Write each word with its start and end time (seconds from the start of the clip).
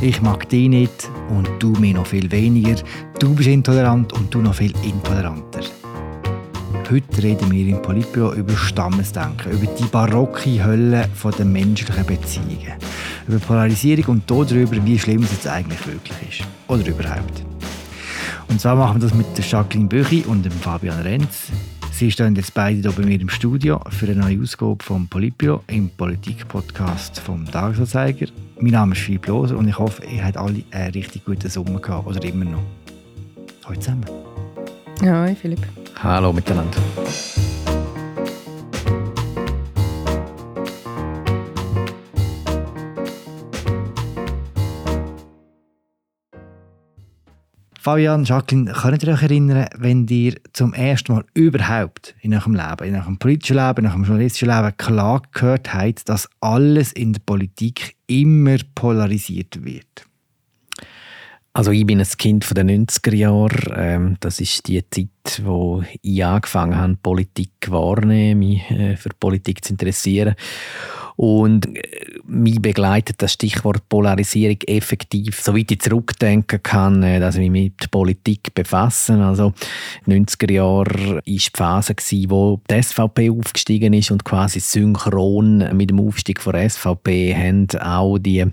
ich 0.00 0.22
mag 0.22 0.48
dich 0.48 0.68
nicht 0.68 1.10
und 1.30 1.48
du 1.58 1.70
mich 1.72 1.94
noch 1.94 2.06
viel 2.06 2.30
weniger, 2.30 2.76
du 3.18 3.34
bist 3.34 3.48
intolerant 3.48 4.12
und 4.12 4.32
du 4.32 4.40
noch 4.40 4.54
viel 4.54 4.72
intoleranter. 4.84 5.60
Heute 6.90 7.22
reden 7.22 7.50
wir 7.50 7.66
im 7.66 7.82
Politbüro 7.82 8.32
über 8.32 8.56
Stammesdenken, 8.56 9.52
über 9.52 9.66
die 9.66 9.84
barocke 9.84 10.64
Hölle 10.64 11.08
der 11.36 11.44
menschlichen 11.44 12.06
Beziehungen, 12.06 12.74
über 13.26 13.38
Polarisierung 13.38 14.04
und 14.06 14.30
darüber, 14.30 14.84
wie 14.84 14.98
schlimm 14.98 15.22
es 15.22 15.32
jetzt 15.32 15.48
eigentlich 15.48 15.86
wirklich 15.86 16.16
ist. 16.28 16.48
Oder 16.68 16.86
überhaupt. 16.86 17.44
Und 18.48 18.60
zwar 18.60 18.76
machen 18.76 19.02
wir 19.02 19.08
das 19.08 19.16
mit 19.16 19.26
Jacqueline 19.38 19.88
Büchi 19.88 20.24
und 20.26 20.44
dem 20.44 20.52
Fabian 20.52 21.00
Renz. 21.00 21.48
Sie 21.92 22.10
stehen 22.10 22.36
jetzt 22.36 22.54
beide 22.54 22.80
hier 22.80 22.92
bei 22.92 23.02
mir 23.02 23.20
im 23.20 23.28
Studio 23.28 23.80
für 23.90 24.06
eine 24.06 24.20
neue 24.20 24.40
Ausgabe 24.40 24.82
vom 24.82 25.08
Politbüro 25.08 25.62
im 25.66 25.90
Politik-Podcast 25.90 27.20
vom 27.20 27.44
Tagesanzeiger. 27.44 28.28
Mein 28.60 28.72
Name 28.72 28.92
ist 28.92 29.02
Philipp 29.02 29.28
Loser 29.28 29.56
und 29.56 29.68
ich 29.68 29.78
hoffe, 29.78 30.04
ihr 30.04 30.24
habt 30.24 30.36
alle 30.36 30.64
einen 30.72 30.90
richtig 30.90 31.24
guten 31.24 31.48
Sommer 31.48 31.78
gehabt 31.78 32.08
oder 32.08 32.24
immer 32.24 32.44
noch. 32.44 32.62
Hallo 33.64 33.78
zusammen. 33.78 34.04
Hi 35.00 35.32
Philipp. 35.36 35.60
Hallo 36.02 36.32
miteinander. 36.32 36.78
Fabian, 47.88 48.24
Jacqueline, 48.24 48.70
könnt 48.70 49.02
ihr 49.02 49.14
euch 49.14 49.22
erinnern, 49.22 49.66
wenn 49.78 50.06
ihr 50.08 50.34
zum 50.52 50.74
ersten 50.74 51.14
Mal 51.14 51.24
überhaupt 51.32 52.14
in 52.20 52.34
eurem 52.34 52.54
Leben, 52.54 52.84
in 52.86 52.94
eurem 52.94 53.16
politischen 53.16 53.56
Leben, 53.56 53.78
in 53.78 53.86
eurem 53.86 54.04
journalistischen 54.04 54.50
Leben 54.50 54.76
klar 54.76 55.22
gehört 55.32 55.72
habt, 55.72 56.06
dass 56.06 56.28
alles 56.40 56.92
in 56.92 57.14
der 57.14 57.22
Politik 57.24 57.96
immer 58.06 58.58
polarisiert 58.74 59.64
wird? 59.64 60.06
Also 61.54 61.70
ich 61.70 61.86
bin 61.86 61.98
ein 61.98 62.06
Kind 62.18 62.44
von 62.44 62.56
den 62.56 62.86
90er 62.86 63.14
Jahren. 63.14 63.72
Ähm, 63.74 64.16
das 64.20 64.38
ist 64.40 64.68
die 64.68 64.84
Zeit, 64.90 65.42
wo 65.42 65.82
ich 66.02 66.22
angefangen 66.22 66.76
habe, 66.76 66.98
Politik 67.02 67.70
wahrzunehmen, 67.70 68.38
mich 68.40 68.70
äh, 68.70 68.96
für 68.96 69.08
Politik 69.18 69.64
zu 69.64 69.72
interessieren. 69.72 70.34
Und 71.18 71.76
äh, 71.76 72.20
mich 72.26 72.62
begleitet 72.62 73.16
das 73.20 73.32
Stichwort 73.32 73.88
Polarisierung 73.88 74.58
effektiv, 74.68 75.40
soweit 75.42 75.68
ich 75.72 75.80
zurückdenken 75.80 76.62
kann, 76.62 77.02
äh, 77.02 77.18
dass 77.18 77.34
ich 77.34 77.50
mich 77.50 77.72
mit 77.72 77.90
Politik 77.90 78.54
befassen. 78.54 79.20
Also 79.20 79.52
in 80.06 80.12
den 80.12 80.26
90er 80.26 80.52
Jahren 80.52 81.14
war 81.16 81.22
die 81.22 81.40
Phase, 81.52 81.94
wo 82.28 82.60
die 82.70 82.80
SVP 82.80 83.30
aufgestiegen 83.30 83.94
ist 83.94 84.12
und 84.12 84.24
quasi 84.24 84.60
synchron 84.60 85.76
mit 85.76 85.90
dem 85.90 85.98
Aufstieg 85.98 86.40
der 86.44 86.70
SVP 86.70 87.34
haben 87.34 87.66
auch 87.80 88.18
die 88.18 88.46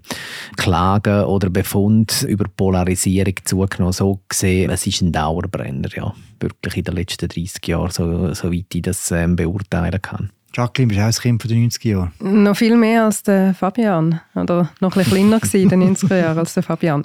Klagen 0.57 1.25
oder 1.25 1.51
Befund 1.51 2.25
über 2.27 2.45
Polarisierung 2.45 3.35
zugenommen. 3.43 3.93
So 3.93 4.21
gesehen, 4.27 4.71
es 4.71 4.87
ist 4.87 5.01
ein 5.01 5.11
Dauerbrenner, 5.11 5.89
ja, 5.95 6.15
wirklich 6.39 6.77
in 6.77 6.83
den 6.85 6.95
letzten 6.95 7.29
30 7.29 7.67
Jahren, 7.67 7.91
so, 7.91 8.33
soweit 8.33 8.73
ich 8.73 8.81
das 8.81 9.11
ähm, 9.11 9.35
beurteilen 9.35 10.01
kann. 10.01 10.31
Jacqueline, 10.55 10.87
bist 10.87 10.99
du 10.99 11.03
auch 11.03 11.07
ein 11.07 11.37
Kind 11.37 11.43
der 11.43 11.57
90er 11.57 11.87
Jahre? 11.89 12.11
Noch 12.19 12.55
viel 12.55 12.77
mehr 12.77 13.03
als 13.03 13.23
der 13.23 13.53
Fabian. 13.53 14.21
Oder 14.35 14.71
noch 14.79 14.95
ein 14.95 15.03
bisschen 15.03 15.27
kleiner 15.27 15.53
in 15.53 15.69
den 15.69 15.95
90er 15.95 16.17
Jahren 16.17 16.37
als 16.37 16.53
der 16.53 16.63
Fabian. 16.63 17.03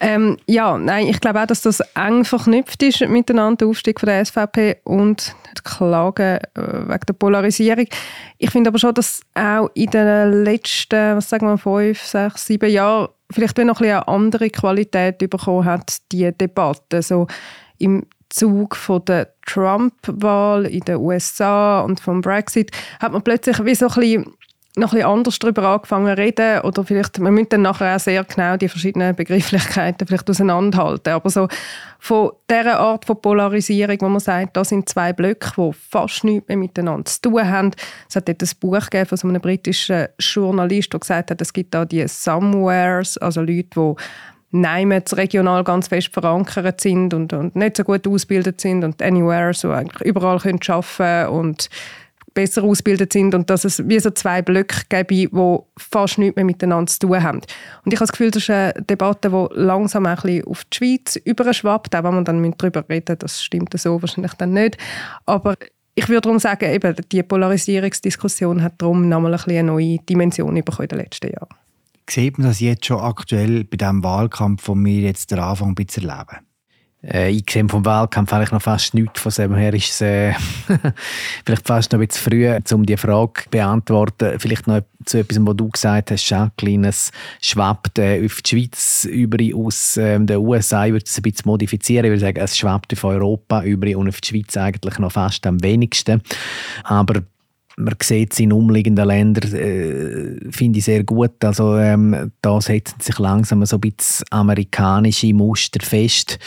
Ähm, 0.00 0.36
ja, 0.46 0.76
nein, 0.76 1.06
ich 1.06 1.18
glaube 1.18 1.40
auch, 1.40 1.46
dass 1.46 1.62
das 1.62 1.80
eng 1.94 2.26
verknüpft 2.26 2.82
ist 2.82 3.00
miteinander, 3.08 3.56
der 3.56 3.68
Aufstieg 3.68 4.00
von 4.00 4.08
der 4.08 4.24
SVP 4.24 4.80
und 4.84 5.34
die 5.56 5.62
Klagen 5.62 6.40
äh, 6.54 6.88
wegen 6.88 7.06
der 7.08 7.14
Polarisierung. 7.14 7.86
Ich 8.36 8.50
finde 8.50 8.68
aber 8.68 8.78
schon, 8.78 8.92
dass 8.92 9.22
auch 9.34 9.70
in 9.72 9.90
den 9.90 10.44
letzten, 10.44 11.16
was 11.16 11.30
sagen 11.30 11.46
wir, 11.46 11.56
fünf, 11.56 12.02
sechs, 12.02 12.44
sieben 12.44 12.70
Jahren 12.70 13.08
vielleicht 13.30 13.56
noch 13.56 13.64
ein 13.64 13.68
bisschen 13.68 13.92
eine 13.92 14.08
andere 14.08 14.50
Qualität 14.50 15.18
bekommen 15.18 15.64
hat, 15.64 15.96
die 16.12 16.30
Debatte. 16.36 17.00
So 17.00 17.28
im 17.78 18.04
Zug 18.30 18.76
von 18.76 19.04
der 19.04 19.28
Trump-Wahl 19.46 20.66
in 20.66 20.80
den 20.80 20.96
USA 20.96 21.80
und 21.80 22.00
vom 22.00 22.20
Brexit 22.22 22.70
hat 23.00 23.12
man 23.12 23.22
plötzlich 23.22 23.62
wie 23.64 23.74
so 23.74 23.88
ein 23.88 23.94
bisschen 23.94 24.34
noch 24.76 24.92
ein 24.94 25.02
anders 25.02 25.38
darüber 25.40 25.64
angefangen 25.68 26.14
zu 26.14 26.22
reden 26.22 26.60
oder 26.60 26.84
vielleicht, 26.84 27.18
man 27.18 27.34
müsste 27.34 27.50
dann 27.50 27.62
nachher 27.62 27.96
auch 27.96 28.00
sehr 28.00 28.22
genau 28.22 28.56
die 28.56 28.68
verschiedenen 28.68 29.16
Begrifflichkeiten 29.16 30.06
vielleicht 30.06 30.30
auseinanderhalten, 30.30 31.12
aber 31.12 31.28
so 31.28 31.48
von 31.98 32.30
dieser 32.48 32.78
Art 32.78 33.04
von 33.04 33.20
Polarisierung, 33.20 34.00
wo 34.00 34.08
man 34.08 34.20
sagt, 34.20 34.56
da 34.56 34.64
sind 34.64 34.88
zwei 34.88 35.12
Blöcke, 35.12 35.50
die 35.56 35.72
fast 35.72 36.22
nichts 36.22 36.48
mehr 36.48 36.56
miteinander 36.56 37.04
zu 37.04 37.20
tun 37.20 37.48
haben. 37.48 37.72
Es 38.08 38.14
hat 38.14 38.28
dort 38.28 38.42
ein 38.42 38.50
Buch 38.60 38.80
gegeben 38.80 39.06
von 39.06 39.18
so 39.18 39.28
einem 39.28 39.42
britischen 39.42 40.06
Journalist, 40.18 40.92
der 40.92 41.00
gesagt 41.00 41.30
hat, 41.32 41.40
es 41.40 41.52
gibt 41.52 41.74
da 41.74 41.84
die 41.84 42.06
Somewheres, 42.06 43.18
also 43.18 43.40
Leute, 43.40 43.68
die 43.74 43.94
Neimet 44.52 45.16
regional 45.16 45.62
ganz 45.64 45.88
fest 45.88 46.12
verankert 46.12 46.80
sind 46.80 47.14
und, 47.14 47.32
und 47.32 47.54
nicht 47.54 47.76
so 47.76 47.84
gut 47.84 48.06
ausgebildet 48.06 48.60
sind 48.60 48.82
und 48.84 49.00
anywhere 49.00 49.54
so 49.54 49.70
eigentlich 49.70 50.02
überall 50.02 50.38
können 50.38 50.60
arbeiten 50.66 51.32
und 51.32 51.70
besser 52.34 52.62
ausgebildet 52.62 53.12
sind 53.12 53.34
und 53.34 53.50
dass 53.50 53.64
es 53.64 53.88
wie 53.88 53.98
so 53.98 54.10
zwei 54.10 54.42
Blöcke 54.42 54.82
gäbe, 54.88 55.14
die 55.14 55.28
fast 55.76 56.18
nichts 56.18 56.36
mehr 56.36 56.44
miteinander 56.44 56.90
zu 56.90 57.00
tun 57.00 57.22
haben. 57.22 57.40
Und 57.84 57.92
ich 57.92 57.98
habe 57.98 58.06
das 58.06 58.12
Gefühl, 58.12 58.30
das 58.30 58.44
ist 58.44 58.50
eine 58.50 58.72
Debatte, 58.88 59.30
die 59.30 59.60
langsam 59.60 60.06
ein 60.06 60.16
bisschen 60.16 60.44
auf 60.44 60.64
die 60.64 60.76
Schweiz 60.76 61.16
überschwappt, 61.16 61.94
auch 61.94 62.04
wenn 62.04 62.14
man 62.14 62.24
dann 62.24 62.54
darüber 62.56 62.84
reden 62.88 63.16
das 63.18 63.42
stimmt 63.42 63.78
so 63.78 64.00
wahrscheinlich 64.00 64.34
dann 64.34 64.52
nicht. 64.52 64.76
Aber 65.26 65.56
ich 65.94 66.08
würde 66.08 66.22
darum 66.22 66.38
sagen, 66.38 66.72
eben, 66.72 66.94
die 67.10 67.22
Polarisierungsdiskussion 67.22 68.62
hat 68.62 68.74
darum 68.78 69.08
nochmal 69.08 69.34
ein 69.34 69.40
eine 69.46 69.64
neue 69.64 69.98
Dimension 69.98 70.54
bekommen 70.54 70.84
in 70.84 70.88
den 70.88 70.98
letzten 70.98 71.32
Jahren. 71.32 71.48
Sieht 72.10 72.38
man 72.38 72.48
das 72.48 72.60
jetzt 72.60 72.86
schon 72.86 73.00
aktuell 73.00 73.64
bei 73.64 73.76
dem 73.76 74.02
Wahlkampf, 74.02 74.64
den 74.66 74.84
wir 74.84 75.00
jetzt 75.02 75.30
den 75.30 75.38
Anfang 75.38 75.76
ein 75.78 75.86
erleben? 75.94 76.46
Äh, 77.02 77.30
ich 77.30 77.44
sehe 77.48 77.66
vom 77.68 77.84
Wahlkampf 77.84 78.32
eigentlich 78.32 78.52
noch 78.52 78.62
fast 78.62 78.94
nichts. 78.94 79.20
Von 79.20 79.32
dem 79.32 79.54
her 79.54 79.72
ist 79.72 79.90
es 79.90 80.00
äh, 80.00 80.34
vielleicht 81.44 81.66
fast 81.66 81.92
noch 81.92 82.00
ein 82.00 82.06
bisschen 82.06 82.30
früh, 82.30 82.74
um 82.74 82.84
die 82.84 82.96
Frage 82.96 83.44
zu 83.44 83.50
beantworten. 83.50 84.38
Vielleicht 84.38 84.66
noch 84.66 84.80
zu 85.04 85.18
etwas, 85.18 85.38
was 85.40 85.56
du 85.56 85.68
gesagt 85.68 86.10
hast, 86.10 86.28
Jacqueline. 86.28 86.88
Es 86.88 87.10
schwappt 87.40 87.98
äh, 87.98 88.24
auf 88.24 88.42
die 88.42 88.50
Schweiz 88.50 89.04
über 89.10 89.38
aus 89.56 89.96
äh, 89.96 90.18
den 90.18 90.36
USA. 90.38 90.86
Ich 90.86 90.92
würde 90.92 91.04
es 91.06 91.16
ein 91.16 91.22
bisschen 91.22 91.46
modifizieren. 91.46 92.04
Ich 92.04 92.10
würde 92.10 92.20
sagen, 92.20 92.40
es 92.40 92.58
schwappt 92.58 92.92
auf 92.92 93.04
Europa 93.04 93.62
über 93.62 93.96
und 93.96 94.08
auf 94.08 94.20
die 94.20 94.28
Schweiz 94.28 94.56
eigentlich 94.56 94.98
noch 94.98 95.12
fast 95.12 95.46
am 95.46 95.62
wenigsten. 95.62 96.22
Aber 96.84 97.22
man 97.80 97.94
sieht 98.02 98.32
es 98.32 98.40
in 98.40 98.52
umliegenden 98.52 99.06
Ländern, 99.06 99.52
äh, 99.54 100.50
finde 100.50 100.78
ich 100.78 100.84
sehr 100.84 101.04
gut. 101.04 101.42
Also 101.44 101.76
ähm, 101.76 102.32
da 102.42 102.60
setzen 102.60 103.00
sich 103.00 103.18
langsam 103.18 103.64
so 103.64 103.76
ein 103.76 103.80
bisschen 103.80 104.26
amerikanische 104.30 105.32
Muster 105.32 105.84
fest. 105.84 106.38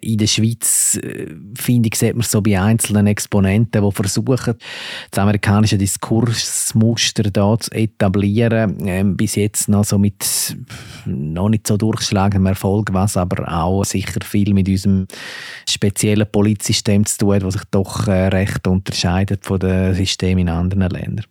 In 0.00 0.18
der 0.18 0.26
Schweiz, 0.26 0.98
äh, 1.02 1.26
finde 1.54 1.88
ich, 1.88 1.98
sieht 1.98 2.14
man 2.14 2.22
so 2.22 2.40
bei 2.40 2.60
einzelnen 2.60 3.06
Exponenten, 3.06 3.82
die 3.82 3.92
versuchen, 3.92 4.54
das 5.10 5.18
amerikanische 5.18 5.78
Diskursmuster 5.78 7.24
da 7.24 7.58
zu 7.58 7.70
etablieren. 7.72 8.76
Ähm, 8.86 9.16
bis 9.16 9.34
jetzt 9.34 9.68
noch 9.68 9.84
so 9.84 9.98
mit 9.98 10.56
noch 11.04 11.48
nicht 11.48 11.66
so 11.66 11.76
durchschlagendem 11.76 12.46
Erfolg, 12.46 12.92
was 12.92 13.16
aber 13.16 13.50
auch 13.52 13.84
sicher 13.84 14.20
viel 14.24 14.54
mit 14.54 14.68
unserem 14.68 15.06
speziellen 15.68 16.26
Politsystem 16.30 17.04
zu 17.06 17.18
tun 17.18 17.34
hat, 17.34 17.42
das 17.42 17.54
sich 17.54 17.64
doch 17.70 18.06
äh, 18.06 18.28
recht 18.28 18.66
unterscheidet 18.66 19.44
von 19.44 19.58
den 19.58 19.94
Systemen 19.94 20.42
in 20.42 20.48
anderen 20.48 20.75
anderen 20.82 21.02
Ländern. 21.02 21.26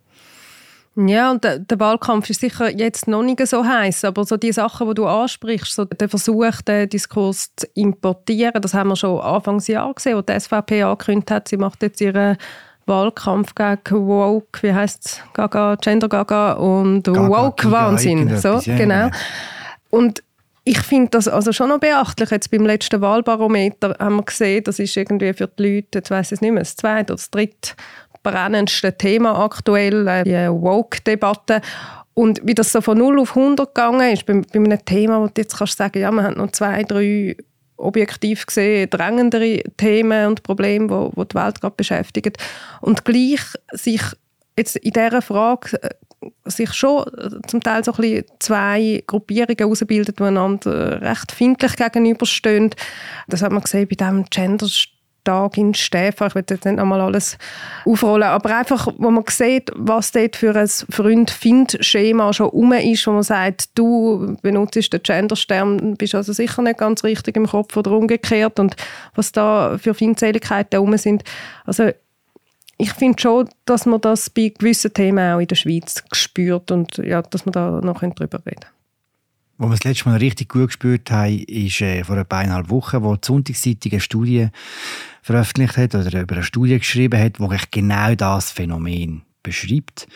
Ja, 0.97 1.31
und 1.31 1.43
der, 1.43 1.59
der, 1.59 1.79
Wahlkampf 1.79 2.29
ist 2.29 2.39
sicher 2.39 2.69
jetzt 2.69 3.07
noch 3.09 3.21
nicht 3.21 3.45
so 3.45 3.65
heiß, 3.65 4.05
aber 4.05 4.23
so 4.23 4.37
die 4.37 4.53
Sachen, 4.53 4.87
die 4.87 4.93
du 4.93 5.05
ansprichst, 5.05 5.75
so 5.75 5.83
der 5.83 6.07
Versuch, 6.07 6.61
den 6.61 6.87
Diskurs 6.87 7.53
zu 7.53 7.67
importieren, 7.73 8.61
das 8.61 8.73
haben 8.73 8.89
wir 8.89 8.95
schon 8.95 9.19
Anfangs 9.19 9.67
Jahr 9.67 9.93
gesehen, 9.93 10.15
wo 10.15 10.21
die 10.21 10.39
SVP 10.39 10.83
angekündigt 10.83 11.31
hat, 11.31 11.47
sie 11.49 11.57
macht 11.57 11.81
jetzt 11.81 11.99
ihren 11.99 12.37
Wahlkampf 12.85 13.53
gegen 13.55 14.07
Woke, 14.07 14.63
wie 14.63 14.73
heißt 14.73 15.05
es, 15.05 15.21
Gaga, 15.33 15.75
Gender 15.75 16.07
Gaga 16.07 16.53
und 16.53 17.07
Woke-Wahnsinn. 17.07 18.37
So, 18.37 18.61
genau. 18.63 19.09
Und 19.89 20.23
ich 20.63 20.79
finde 20.79 21.09
das 21.11 21.27
also 21.27 21.51
schon 21.51 21.69
noch 21.69 21.79
beachtlich. 21.79 22.31
Jetzt 22.31 22.51
beim 22.51 22.65
letzten 22.65 23.01
Wahlbarometer 23.01 23.97
haben 23.99 24.15
wir 24.17 24.23
gesehen, 24.23 24.63
das 24.63 24.79
ist 24.79 24.95
irgendwie 24.95 25.33
für 25.33 25.47
die 25.47 25.75
Leute, 25.75 25.87
jetzt 25.95 26.09
weiss 26.09 26.27
ich 26.27 26.37
es 26.37 26.41
nicht 26.41 26.51
mehr, 26.51 26.63
das 26.63 26.75
zweite 26.75 27.13
oder 27.13 27.17
das 27.17 27.29
dritte 27.29 27.73
brennendste 28.25 28.97
Thema 28.97 29.39
aktuell, 29.43 30.07
äh, 30.07 30.23
die 30.23 30.49
Woke-Debatte. 30.49 31.61
Und 32.13 32.41
wie 32.43 32.55
das 32.55 32.71
so 32.71 32.81
von 32.81 32.97
0 32.97 33.19
auf 33.19 33.35
100 33.35 33.73
gegangen 33.73 34.13
ist, 34.13 34.25
bei, 34.25 34.33
bei 34.33 34.59
einem 34.59 34.83
Thema, 34.83 35.21
wo 35.21 35.27
du 35.27 35.41
jetzt 35.41 35.57
kannst 35.57 35.77
sagen, 35.77 35.99
ja, 35.99 36.11
man 36.11 36.25
hat 36.25 36.37
noch 36.37 36.51
zwei, 36.51 36.83
drei 36.83 37.37
objektiv 37.77 38.45
gesehen 38.45 38.89
drängendere 38.89 39.61
Themen 39.77 40.27
und 40.27 40.43
Probleme, 40.43 40.89
wo, 40.89 41.11
wo 41.15 41.23
die 41.23 41.35
Welt 41.35 41.61
gerade 41.61 41.75
beschäftigt. 41.75 42.37
Und 42.81 43.05
gleich 43.05 43.41
sich 43.73 44.01
jetzt 44.57 44.77
in 44.77 44.91
dieser 44.91 45.21
Frage 45.21 45.81
äh, 45.81 45.89
sich 46.45 46.73
schon 46.73 47.05
äh, 47.17 47.41
zum 47.47 47.61
Teil 47.61 47.83
so 47.83 47.91
ein 47.93 47.97
bisschen 47.97 48.25
zwei 48.39 49.03
Gruppierungen 49.05 49.57
herausbilden, 49.57 50.15
die 50.17 50.23
einander 50.23 51.01
recht 51.01 51.31
findlich 51.31 51.75
gegenüberstehen. 51.75 52.71
Das 53.27 53.41
hat 53.41 53.51
man 53.51 53.61
gesehen 53.61 53.87
bei 53.87 53.95
dem 53.95 54.25
Gender 54.29 54.67
Tag 55.25 55.57
in 55.57 55.73
Stäfa, 55.73 56.27
ich 56.27 56.35
will 56.35 56.45
jetzt 56.49 56.63
nicht 56.63 56.77
nochmal 56.77 57.01
alles 57.01 57.37
aufrollen, 57.83 58.29
aber 58.29 58.55
einfach, 58.57 58.87
wo 58.97 59.11
man 59.11 59.25
sieht, 59.27 59.71
was 59.75 60.13
dort 60.13 60.37
für 60.37 60.55
ein 60.55 60.67
Freund-Find-Schema 60.67 62.31
schon 62.31 62.47
rum 62.47 62.71
ist, 62.71 63.05
wo 63.07 63.11
man 63.11 63.23
sagt, 63.23 63.77
du 63.77 64.37
benutzt 64.41 64.93
den 64.93 65.03
Genderstern, 65.03 65.97
bist 65.97 66.15
also 66.15 66.31
sicher 66.31 66.61
nicht 66.61 66.79
ganz 66.79 67.03
richtig 67.03 67.35
im 67.35 67.47
Kopf 67.47 67.75
oder 67.75 67.91
umgekehrt 67.91 68.59
und 68.59 68.77
was 69.15 69.33
da 69.33 69.77
für 69.77 69.93
Feindseligkeiten 69.93 70.79
rum 70.79 70.97
sind. 70.97 71.23
Also 71.65 71.91
ich 72.77 72.91
finde 72.93 73.21
schon, 73.21 73.49
dass 73.65 73.85
man 73.85 74.01
das 74.01 74.29
bei 74.29 74.53
gewissen 74.57 74.93
Themen 74.93 75.33
auch 75.33 75.39
in 75.39 75.47
der 75.47 75.55
Schweiz 75.55 76.03
spürt 76.11 76.71
und 76.71 76.97
ja, 76.97 77.21
dass 77.21 77.45
man 77.45 77.53
da 77.53 77.81
noch 77.81 78.01
darüber 78.01 78.39
reden 78.45 78.61
können. 78.61 78.75
Wo 79.57 79.67
wir 79.67 79.71
das 79.71 79.85
letzte 79.85 80.09
Mal 80.09 80.17
richtig 80.17 80.49
gut 80.49 80.67
gespürt 80.67 81.09
haben, 81.11 81.39
ist 81.47 81.79
äh, 81.79 82.03
vor 82.03 82.17
ein 82.17 82.25
eineinhalb 82.29 82.69
Wochen, 82.69 83.03
wo 83.03 83.15
die 83.15 83.25
Sonntagszeitung 83.25 83.93
eine 83.93 84.01
Studie 84.01 84.49
veröffentlicht 85.25 85.75
hat 85.77 85.95
oder 85.95 86.21
über 86.21 86.35
eine 86.35 86.43
Studie 86.43 86.77
geschrieben 86.77 87.19
hat, 87.19 87.39
die 87.39 87.57
genau 87.71 88.13
das 88.13 88.51
Phänomen 88.51 89.23
beschreibt. 89.41 90.07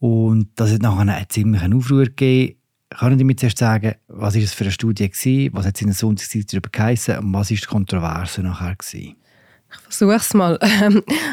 Und 0.00 0.48
das 0.56 0.72
hat 0.72 0.82
nachher 0.82 1.14
einen 1.14 1.28
ziemlichen 1.28 1.74
Aufruhr 1.74 2.06
gegeben. 2.06 2.58
Können 2.90 3.18
Sie 3.18 3.24
mir 3.24 3.36
zuerst 3.36 3.58
sagen, 3.58 3.94
was 4.08 4.34
ist 4.34 4.46
das 4.46 4.54
für 4.54 4.64
eine 4.64 4.72
Studie 4.72 5.08
gewesen, 5.08 5.54
was 5.54 5.64
hat 5.64 5.76
es 5.76 5.80
in 5.82 5.86
der 5.86 5.94
Sonntagszeitung 5.94 6.48
darüber 6.50 6.70
geheißen 6.72 7.18
und 7.20 7.32
was 7.34 7.52
ist 7.52 7.62
die 7.62 7.68
Kontroverse 7.68 8.42
nachher 8.42 8.74
gewesen? 8.74 9.14
Ich 9.70 9.78
versuche 9.82 10.16
es 10.16 10.34
mal. 10.34 10.58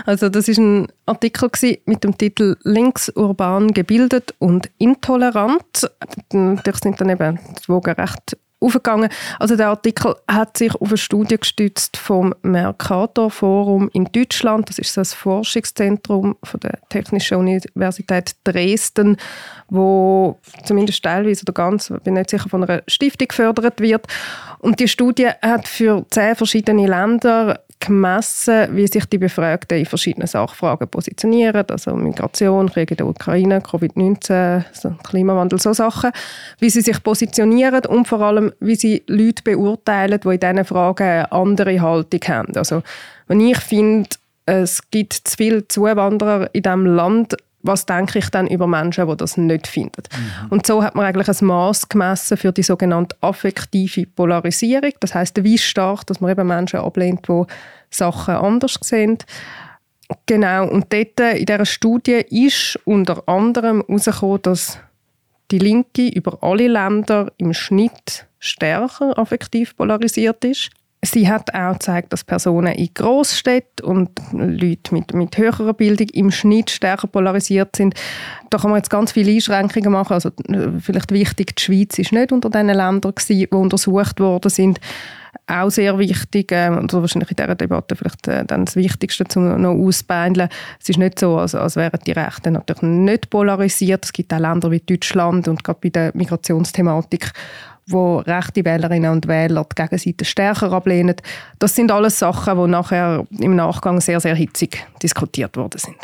Also 0.06 0.30
das 0.30 0.48
ist 0.48 0.60
ein 0.60 0.88
Artikel 1.08 1.50
mit 1.88 2.04
dem 2.04 2.16
Titel 2.16 2.58
«Links 2.62 3.10
urban 3.16 3.70
gebildet 3.74 4.36
und 4.38 4.70
intolerant». 4.78 5.90
Natürlich 6.32 6.80
sind 6.84 7.02
dann 7.02 7.10
eben 7.10 7.40
die 7.60 7.70
Wogen 7.70 7.94
recht 7.94 8.38
aufgegangen. 8.64 9.10
Also 9.40 9.56
der 9.56 9.70
Artikel 9.70 10.16
hat 10.28 10.58
sich 10.58 10.74
auf 10.76 10.88
eine 10.88 10.98
Studie 10.98 11.38
gestützt 11.38 11.98
vom 11.98 12.34
Mercator 12.42 13.30
Forum 13.30 13.90
in 13.94 14.06
Deutschland. 14.06 14.70
Das 14.70 14.80
ist 14.80 14.96
das 14.98 15.14
Forschungszentrum 15.14 16.36
von 16.44 16.60
der 16.60 16.80
Technischen 16.90 17.38
Universität 17.38 18.36
Dresden, 18.44 19.18
wo 19.70 20.40
zumindest 20.66 21.04
teilweise 21.04 21.44
oder 21.44 21.54
ganz, 21.54 21.92
bin 22.04 22.14
nicht 22.14 22.30
sicher, 22.30 22.50
von 22.50 22.64
einer 22.64 22.84
Stiftung 22.88 23.28
gefördert 23.28 23.82
wird. 23.82 24.08
Und 24.60 24.80
die 24.80 24.88
Studie 24.88 25.30
hat 25.42 25.68
für 25.68 26.06
zehn 26.10 26.36
verschiedene 26.36 26.88
Länder 26.88 27.63
gemessen, 27.86 28.76
wie 28.76 28.88
sich 28.88 29.06
die 29.06 29.18
Befragten 29.18 29.78
in 29.78 29.86
verschiedenen 29.86 30.28
Sachfragen 30.28 30.88
positionieren, 30.88 31.66
also 31.70 31.96
Migration, 31.96 32.70
Krieg 32.70 32.92
in 32.92 32.98
der 32.98 33.08
Ukraine, 33.08 33.60
Covid-19, 33.60 34.64
also 34.70 34.96
Klimawandel, 35.04 35.60
so 35.60 35.74
Sachen, 35.74 36.12
wie 36.60 36.70
sie 36.70 36.82
sich 36.82 37.04
positionieren 37.04 37.86
und 37.86 38.08
vor 38.08 38.22
allem, 38.22 38.54
wie 38.60 38.76
sie 38.76 39.04
Leute 39.08 39.44
beurteilen, 39.44 40.20
die 40.24 40.28
in 40.30 40.40
diesen 40.40 40.66
Fragen 40.66 41.04
eine 41.04 41.32
andere 41.32 41.82
Haltung 41.82 42.22
haben. 42.28 42.56
Also 42.56 42.84
wenn 43.28 43.42
ich 43.42 43.60
finde, 43.60 44.10
es 44.46 44.90
gibt 44.92 45.14
zu 45.14 45.38
viele 45.38 45.68
Zuwanderer 45.68 46.50
in 46.54 46.64
diesem 46.64 46.86
Land, 46.86 47.36
was 47.64 47.86
denke 47.86 48.20
ich 48.20 48.30
dann 48.30 48.48
über 48.48 48.68
Menschen, 48.68 49.08
die 49.08 49.18
das 49.18 49.38
nicht 49.38 49.68
finden. 49.68 50.04
Mhm. 50.12 50.52
Und 50.52 50.68
so 50.68 50.84
hat 50.84 50.96
man 50.96 51.06
eigentlich 51.06 51.30
ein 51.30 51.46
Maß 51.48 51.90
gemessen 51.90 52.38
für 52.38 52.52
die 52.52 52.62
sogenannte 52.62 53.16
affektive 53.22 54.06
Polarisierung. 54.06 54.92
Das 55.00 55.16
heißt, 55.16 55.44
wie 55.44 55.58
stark, 55.58 56.06
dass 56.06 56.22
man 56.22 56.32
eben 56.32 56.48
Menschen 56.48 56.82
ablehnt, 56.82 57.28
die 57.28 57.44
Sachen 57.90 58.36
anders 58.36 58.78
sehen. 58.82 59.18
Genau, 60.26 60.68
und 60.68 60.92
dort 60.92 61.20
in 61.20 61.46
dieser 61.46 61.66
Studie 61.66 62.24
ist 62.30 62.78
unter 62.86 63.28
anderem 63.28 63.84
herausgekommen, 63.88 64.42
dass 64.42 64.78
die 65.50 65.60
Linke 65.60 66.10
über 66.10 66.38
alle 66.42 66.68
Länder 66.68 67.32
im 67.38 67.54
Schnitt 67.54 68.28
stärker 68.40 69.18
affektiv 69.18 69.76
polarisiert 69.78 70.44
ist. 70.44 70.70
Sie 71.06 71.30
hat 71.30 71.54
auch 71.54 71.74
gezeigt, 71.74 72.14
dass 72.14 72.24
Personen 72.24 72.74
in 72.74 72.90
Großstädten 72.94 73.86
und 73.86 74.10
Leute 74.32 74.94
mit, 74.94 75.14
mit 75.14 75.38
höherer 75.38 75.74
Bildung 75.74 76.08
im 76.14 76.32
Schnitt 76.32 76.70
stärker 76.70 77.08
polarisiert 77.08 77.76
sind. 77.76 77.94
Da 78.50 78.58
kann 78.58 78.70
man 78.70 78.78
jetzt 78.78 78.90
ganz 78.90 79.12
viele 79.12 79.32
Einschränkungen 79.34 79.92
machen. 79.92 80.14
Also 80.14 80.32
vielleicht 80.80 81.12
wichtig, 81.12 81.58
die 81.58 81.62
Schweiz 81.62 82.00
ist 82.00 82.14
nicht 82.14 82.32
unter 82.32 82.50
den 82.50 82.68
Ländern 82.68 83.02
gewesen, 83.02 83.38
die 83.38 83.48
untersucht 83.48 84.20
worden 84.22 84.50
sind. 84.50 84.80
Auch 85.48 85.72
sehr 85.72 85.98
wichtig, 85.98 86.52
äh, 86.52 86.70
und 86.70 86.94
wahrscheinlich 86.94 87.32
in 87.32 87.36
dieser 87.36 87.56
Debatte 87.56 87.96
vielleicht 87.96 88.28
äh, 88.28 88.46
dann 88.46 88.66
das 88.66 88.76
Wichtigste 88.78 89.26
zum 89.26 89.62
noch 89.62 89.74
ausbeindeln. 89.74 90.48
Es 90.80 90.88
ist 90.88 91.00
nicht 91.00 91.20
so, 91.20 91.38
als, 91.38 91.54
als 91.54 91.76
wären 91.76 92.00
die 92.06 92.12
Rechten 92.12 92.54
natürlich 92.54 92.84
nicht 92.84 93.30
polarisiert. 93.30 94.06
Es 94.06 94.14
gibt 94.14 94.34
auch 94.34 94.40
Länder 94.40 94.72
wie 94.72 94.80
Deutschland 94.80 95.48
und 95.48 95.64
gerade 95.64 95.80
bei 95.82 95.90
der 95.90 96.12
Migrationsthematik 96.14 97.34
wo 97.88 98.18
rechte 98.18 98.64
Wählerinnen 98.64 99.12
und 99.12 99.28
Wähler 99.28 99.66
die 99.66 99.82
Gegenseite 99.82 100.26
stärker 100.26 100.72
ablehnen. 100.72 101.16
Das 101.60 101.76
sind 101.76 101.92
alles 101.92 102.20
Sachen, 102.20 102.58
die 102.58 102.68
nachher 102.70 103.26
im 103.40 103.56
Nachgang 103.56 104.00
sehr, 104.02 104.20
sehr 104.20 104.36
hitzig 104.36 104.86
diskutiert 105.02 105.58
worden 105.58 105.80
sind. 105.80 105.98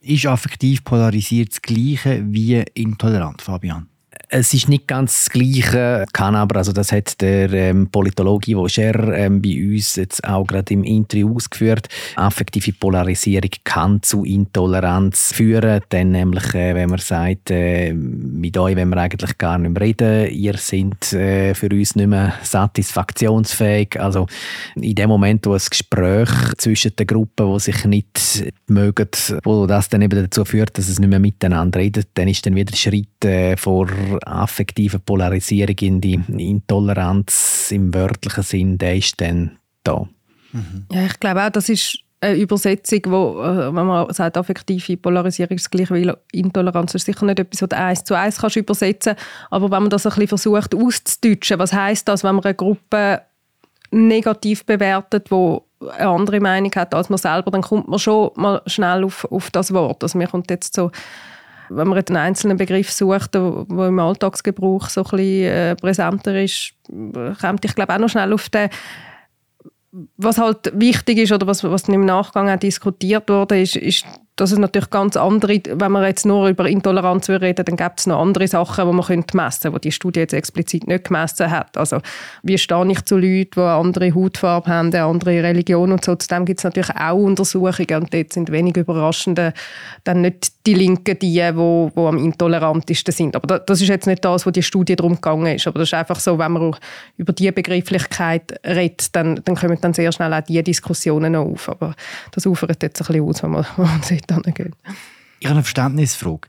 Ist 0.00 0.26
affektiv 0.26 0.82
polarisiert 0.84 1.50
das 1.50 1.62
Gleiche 1.62 2.22
wie 2.24 2.64
intolerant, 2.74 3.42
Fabian? 3.42 3.86
Es 4.32 4.54
ist 4.54 4.68
nicht 4.68 4.86
ganz 4.86 5.24
das 5.24 5.30
Gleiche, 5.30 6.06
kann 6.12 6.36
aber, 6.36 6.58
also 6.58 6.72
das 6.72 6.92
hat 6.92 7.20
der 7.20 7.52
ähm, 7.52 7.88
Politologe 7.90 8.52
Ivo 8.52 8.68
Scher 8.68 9.12
ähm, 9.12 9.42
bei 9.42 9.60
uns 9.60 9.96
jetzt 9.96 10.22
auch 10.22 10.46
gerade 10.46 10.72
im 10.72 10.84
Interview 10.84 11.34
ausgeführt. 11.34 11.88
Affektive 12.14 12.72
Polarisierung 12.74 13.50
kann 13.64 14.00
zu 14.04 14.24
Intoleranz 14.24 15.32
führen, 15.34 15.80
denn 15.90 16.12
nämlich, 16.12 16.54
äh, 16.54 16.76
wenn 16.76 16.90
man 16.90 17.00
sagt, 17.00 17.50
äh, 17.50 17.92
mit 17.92 18.56
euch 18.56 18.76
wenn 18.76 18.90
wir 18.90 18.98
eigentlich 18.98 19.36
gar 19.36 19.58
nicht 19.58 19.72
mehr 19.72 19.82
reden, 19.82 20.30
ihr 20.30 20.56
seid 20.58 21.12
äh, 21.12 21.52
für 21.54 21.68
uns 21.68 21.96
nicht 21.96 22.06
mehr 22.06 22.34
satisfaktionsfähig. 22.44 24.00
Also 24.00 24.28
in 24.76 24.94
dem 24.94 25.08
Moment, 25.08 25.44
wo 25.46 25.54
ein 25.54 25.60
Gespräch 25.68 26.30
zwischen 26.56 26.94
den 26.94 27.08
Gruppen, 27.08 27.52
die 27.52 27.58
sich 27.58 27.84
nicht 27.84 28.44
mögen, 28.68 29.08
wo 29.42 29.66
das 29.66 29.88
dann 29.88 30.02
eben 30.02 30.22
dazu 30.22 30.44
führt, 30.44 30.78
dass 30.78 30.88
es 30.88 31.00
nicht 31.00 31.10
mehr 31.10 31.18
miteinander 31.18 31.80
redet, 31.80 32.10
dann 32.14 32.28
ist 32.28 32.46
dann 32.46 32.54
wieder 32.54 32.76
Schritt 32.76 33.24
äh, 33.24 33.56
vor 33.56 33.88
affektive 34.26 34.98
Polarisierung 34.98 35.76
in 35.80 36.00
die 36.00 36.20
Intoleranz 36.36 37.70
im 37.70 37.94
wörtlichen 37.94 38.42
Sinn, 38.42 38.78
der 38.78 38.96
ist 38.96 39.20
dann 39.20 39.58
da. 39.84 40.08
Mhm. 40.52 40.86
Ja, 40.90 41.06
ich 41.06 41.20
glaube 41.20 41.44
auch, 41.44 41.50
das 41.50 41.68
ist 41.68 41.98
eine 42.20 42.36
Übersetzung, 42.36 43.00
wo, 43.06 43.42
äh, 43.42 43.74
wenn 43.74 43.86
man 43.86 44.12
sagt, 44.12 44.36
affektive 44.36 44.96
Polarisierung 44.96 45.56
ist 45.56 45.70
gleich 45.70 45.90
wie 45.90 46.12
Intoleranz, 46.32 46.94
ist 46.94 47.06
sicher 47.06 47.24
nicht 47.24 47.38
etwas, 47.38 47.62
was 47.62 47.68
du 47.68 47.76
eins 47.76 48.04
zu 48.04 48.14
eins 48.14 48.38
kannst 48.38 48.56
übersetzen 48.56 49.14
aber 49.48 49.70
wenn 49.70 49.82
man 49.82 49.90
das 49.90 50.06
ein 50.06 50.10
bisschen 50.10 50.28
versucht 50.28 50.74
auszudeutschen, 50.74 51.58
was 51.58 51.72
heißt 51.72 52.06
das, 52.08 52.22
wenn 52.22 52.34
man 52.34 52.44
eine 52.44 52.54
Gruppe 52.54 53.22
negativ 53.90 54.64
bewertet, 54.66 55.30
wo 55.30 55.64
eine 55.96 56.08
andere 56.08 56.40
Meinung 56.40 56.70
hat 56.74 56.94
als 56.94 57.08
man 57.08 57.18
selber, 57.18 57.50
dann 57.50 57.62
kommt 57.62 57.88
man 57.88 57.98
schon 57.98 58.30
mal 58.36 58.60
schnell 58.66 59.04
auf, 59.04 59.24
auf 59.30 59.50
das 59.50 59.72
Wort. 59.72 60.02
Also 60.02 60.18
mir 60.18 60.28
kommt 60.28 60.50
jetzt 60.50 60.74
so 60.74 60.90
wenn 61.70 61.88
man 61.88 61.98
einen 61.98 62.16
einzelnen 62.16 62.56
Begriff 62.56 62.90
sucht, 62.90 63.34
der 63.34 63.64
im 63.68 63.98
Alltagsgebrauch 63.98 64.88
so 64.88 65.02
ein 65.02 65.10
bisschen 65.10 65.44
äh, 65.44 65.76
präsenter 65.76 66.42
ist, 66.42 66.72
kommt 67.40 67.64
ich 67.64 67.74
glaube 67.74 67.94
auch 67.94 67.98
noch 67.98 68.08
schnell 68.08 68.32
auf 68.32 68.48
den 68.48 68.68
was 70.16 70.38
halt 70.38 70.70
wichtig 70.74 71.18
ist 71.18 71.32
oder 71.32 71.48
was, 71.48 71.64
was 71.64 71.88
im 71.88 72.04
Nachgang 72.04 72.48
auch 72.48 72.58
diskutiert 72.58 73.28
wurde, 73.28 73.60
ist, 73.60 73.74
ist 73.74 74.06
dass 74.40 74.52
es 74.52 74.58
natürlich 74.58 74.88
ganz 74.88 75.16
andere, 75.18 75.60
wenn 75.70 75.92
man 75.92 76.04
jetzt 76.04 76.24
nur 76.24 76.48
über 76.48 76.66
Intoleranz 76.66 77.28
reden 77.28 77.62
dann 77.64 77.76
gibt 77.76 78.00
es 78.00 78.06
noch 78.06 78.20
andere 78.20 78.48
Sachen, 78.48 78.86
die 78.86 78.92
man 78.94 79.24
messen 79.34 79.62
könnte, 79.62 79.70
die 79.72 79.88
die 79.88 79.92
Studie 79.92 80.20
jetzt 80.20 80.32
explizit 80.32 80.86
nicht 80.86 81.04
gemessen 81.04 81.50
hat. 81.50 81.76
Also 81.76 81.98
wie 82.42 82.56
stehe 82.56 82.90
ich 82.90 83.04
zu 83.04 83.18
Leuten, 83.18 83.50
die 83.54 83.60
eine 83.60 83.72
andere 83.72 84.14
Hautfarbe 84.14 84.70
haben, 84.70 84.94
eine 84.94 85.04
andere 85.04 85.42
Religion 85.42 85.92
und 85.92 86.04
so. 86.04 86.14
Zudem 86.14 86.46
gibt 86.46 86.60
es 86.60 86.64
natürlich 86.64 86.96
auch 86.96 87.16
Untersuchungen 87.16 88.02
und 88.02 88.14
dort 88.14 88.32
sind 88.32 88.50
wenig 88.50 88.78
überraschende 88.78 89.52
dann 90.04 90.22
nicht 90.22 90.52
die 90.66 90.74
Linken 90.74 91.18
die, 91.18 91.30
die, 91.30 91.52
die 91.52 92.00
am 92.00 92.18
intolerantesten 92.18 93.12
sind. 93.12 93.36
Aber 93.36 93.60
das 93.60 93.80
ist 93.80 93.88
jetzt 93.88 94.06
nicht 94.06 94.24
das, 94.24 94.44
wo 94.44 94.50
die 94.50 94.62
Studie 94.62 94.94
darum 94.94 95.14
gegangen 95.14 95.56
ist. 95.56 95.66
Aber 95.66 95.78
das 95.78 95.88
ist 95.88 95.94
einfach 95.94 96.20
so, 96.20 96.38
wenn 96.38 96.52
man 96.52 96.76
über 97.16 97.32
diese 97.32 97.52
Begrifflichkeit 97.52 98.60
redet, 98.64 99.14
dann, 99.16 99.40
dann 99.44 99.56
kommen 99.56 99.78
dann 99.80 99.94
sehr 99.94 100.12
schnell 100.12 100.34
auch 100.34 100.42
diese 100.42 100.62
Diskussionen 100.62 101.34
auf. 101.34 101.68
Aber 101.68 101.94
das 102.32 102.46
ufert 102.46 102.82
jetzt 102.82 103.00
ein 103.00 103.06
bisschen 103.06 103.24
aus, 103.24 103.42
wenn 103.42 103.50
man, 103.52 103.66
wenn 103.76 104.20
man 104.28 104.54
gehen. 104.54 104.74
Ich 105.40 105.46
habe 105.46 105.54
eine 105.54 105.62
Verständnisfrage. 105.62 106.48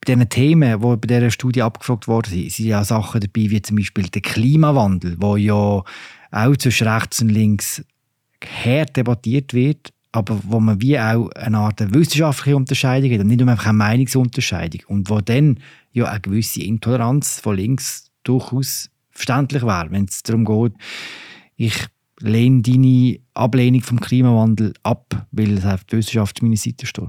Bei 0.00 0.12
diesen 0.12 0.28
Themen, 0.28 0.80
die 0.80 0.96
bei 0.96 1.06
dieser 1.06 1.30
Studie 1.30 1.62
abgefragt 1.62 2.06
wurden, 2.06 2.30
sind 2.30 2.58
ja 2.58 2.84
Sachen 2.84 3.22
dabei, 3.22 3.48
wie 3.50 3.62
zum 3.62 3.76
Beispiel 3.76 4.04
der 4.04 4.20
Klimawandel, 4.20 5.16
wo 5.18 5.36
ja 5.36 5.54
auch 5.54 6.56
zwischen 6.58 6.88
rechts 6.88 7.22
und 7.22 7.30
links 7.30 7.82
hart 8.44 8.98
debattiert 8.98 9.54
wird, 9.54 9.93
aber 10.14 10.38
wo 10.44 10.60
man 10.60 10.80
wie 10.80 10.96
auch 10.96 11.28
eine 11.30 11.58
Art 11.58 11.80
wissenschaftliche 11.92 12.56
Unterscheidung 12.56 13.10
hat 13.10 13.20
und 13.20 13.26
nicht 13.26 13.40
nur 13.40 13.48
einfach 13.48 13.66
eine 13.66 13.78
Meinungsunterscheidung. 13.78 14.82
Und 14.86 15.10
wo 15.10 15.20
dann 15.20 15.58
ja 15.92 16.04
eine 16.04 16.20
gewisse 16.20 16.62
Intoleranz 16.62 17.40
von 17.40 17.56
links 17.56 18.12
durchaus 18.22 18.90
verständlich 19.10 19.64
wäre, 19.64 19.90
wenn 19.90 20.04
es 20.04 20.22
darum 20.22 20.44
geht, 20.44 20.74
ich 21.56 21.74
lehne 22.20 22.62
deine 22.62 23.18
Ablehnung 23.34 23.82
vom 23.82 23.98
Klimawandel 23.98 24.74
ab, 24.84 25.26
weil 25.32 25.58
es 25.58 25.64
auf 25.64 25.82
der 25.82 25.98
Wissenschaft 25.98 26.40
meine 26.42 26.56
Seite 26.56 26.86
steht. 26.86 27.08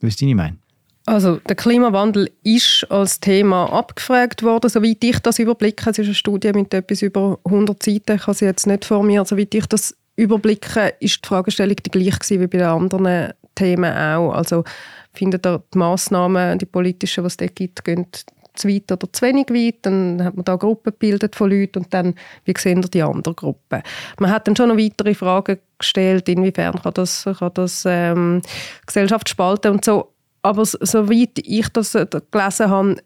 Weißt 0.00 0.22
du, 0.22 0.24
was 0.24 0.30
ich 0.30 0.34
meine? 0.34 0.56
Also 1.04 1.36
der 1.46 1.56
Klimawandel 1.56 2.30
ist 2.42 2.86
als 2.90 3.20
Thema 3.20 3.70
abgefragt 3.70 4.42
worden, 4.42 4.70
soweit 4.70 5.04
ich 5.04 5.18
das 5.18 5.38
überblicke. 5.38 5.90
Es 5.90 5.98
ist 5.98 6.06
eine 6.06 6.14
Studie 6.14 6.52
mit 6.54 6.72
etwas 6.72 7.02
über 7.02 7.38
100 7.44 7.82
Seiten, 7.82 8.16
ich 8.16 8.26
habe 8.26 8.34
sie 8.34 8.46
jetzt 8.46 8.66
nicht 8.66 8.86
vor 8.86 9.02
mir, 9.02 9.26
soweit 9.26 9.54
ich 9.54 9.66
das 9.66 9.94
überblicken, 10.20 10.90
ist 11.00 11.24
die 11.24 11.28
Fragestellung 11.28 11.76
die 11.76 11.90
gleiche 11.90 12.40
wie 12.40 12.46
bei 12.46 12.58
den 12.58 12.66
anderen 12.66 13.32
Themen 13.54 13.92
auch. 13.92 14.32
Also 14.32 14.64
findet 15.12 15.46
ihr 15.46 15.62
die 15.72 15.78
Massnahmen, 15.78 16.58
die 16.58 16.66
politischen, 16.66 17.24
die 17.24 17.28
es 17.28 17.36
dort 17.36 17.56
gibt, 17.56 17.84
gehen 17.84 18.06
zu 18.54 18.68
weit 18.68 18.90
oder 18.92 19.12
zu 19.12 19.22
wenig 19.22 19.48
weit. 19.48 19.78
Dann 19.82 20.22
hat 20.22 20.36
man 20.36 20.44
da 20.44 20.56
Gruppen 20.56 20.92
gebildet 20.92 21.36
von 21.36 21.50
Leuten 21.50 21.80
und 21.80 21.94
dann, 21.94 22.14
wie 22.44 22.54
sehen 22.56 22.82
die 22.82 23.02
anderen 23.02 23.36
Gruppen. 23.36 23.82
Man 24.18 24.30
hat 24.30 24.46
dann 24.46 24.56
schon 24.56 24.68
noch 24.68 24.76
weitere 24.76 25.14
Fragen 25.14 25.58
gestellt, 25.78 26.28
inwiefern 26.28 26.80
kann 26.82 26.94
das, 26.94 27.24
kann 27.38 27.50
das 27.54 27.84
ähm, 27.86 28.42
Gesellschaft 28.86 29.28
spalten 29.28 29.72
und 29.72 29.84
so. 29.84 30.12
Aber 30.42 30.64
soweit 30.64 31.38
ich 31.38 31.68
das 31.68 31.94
äh, 31.94 32.06
gelesen 32.30 32.70
habe, 32.70 32.96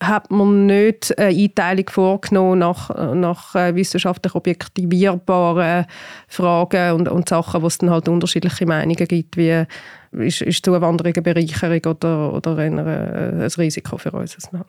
hat 0.00 0.30
man 0.30 0.66
nicht 0.66 1.16
eine 1.18 1.36
Einteilung 1.36 1.90
vorgenommen 1.90 2.60
nach, 2.60 3.14
nach 3.14 3.54
äh, 3.54 3.74
wissenschaftlich 3.74 4.34
objektivierbaren 4.34 5.86
Fragen 6.28 6.92
und, 6.92 7.08
und 7.08 7.28
Sachen, 7.28 7.62
wo 7.62 7.66
es 7.66 7.78
dann 7.78 7.90
halt 7.90 8.08
unterschiedliche 8.08 8.66
Meinungen 8.66 9.08
gibt, 9.08 9.36
wie 9.36 9.64
ist, 10.12 10.42
ist 10.42 10.64
Zuwanderung 10.64 11.12
eine 11.12 11.22
Bereicherung 11.22 11.84
oder, 11.84 12.32
oder 12.32 12.58
ein, 12.58 12.78
Risiko 12.78 13.98
für 13.98 14.12
unser 14.12 14.38
Land. 14.52 14.66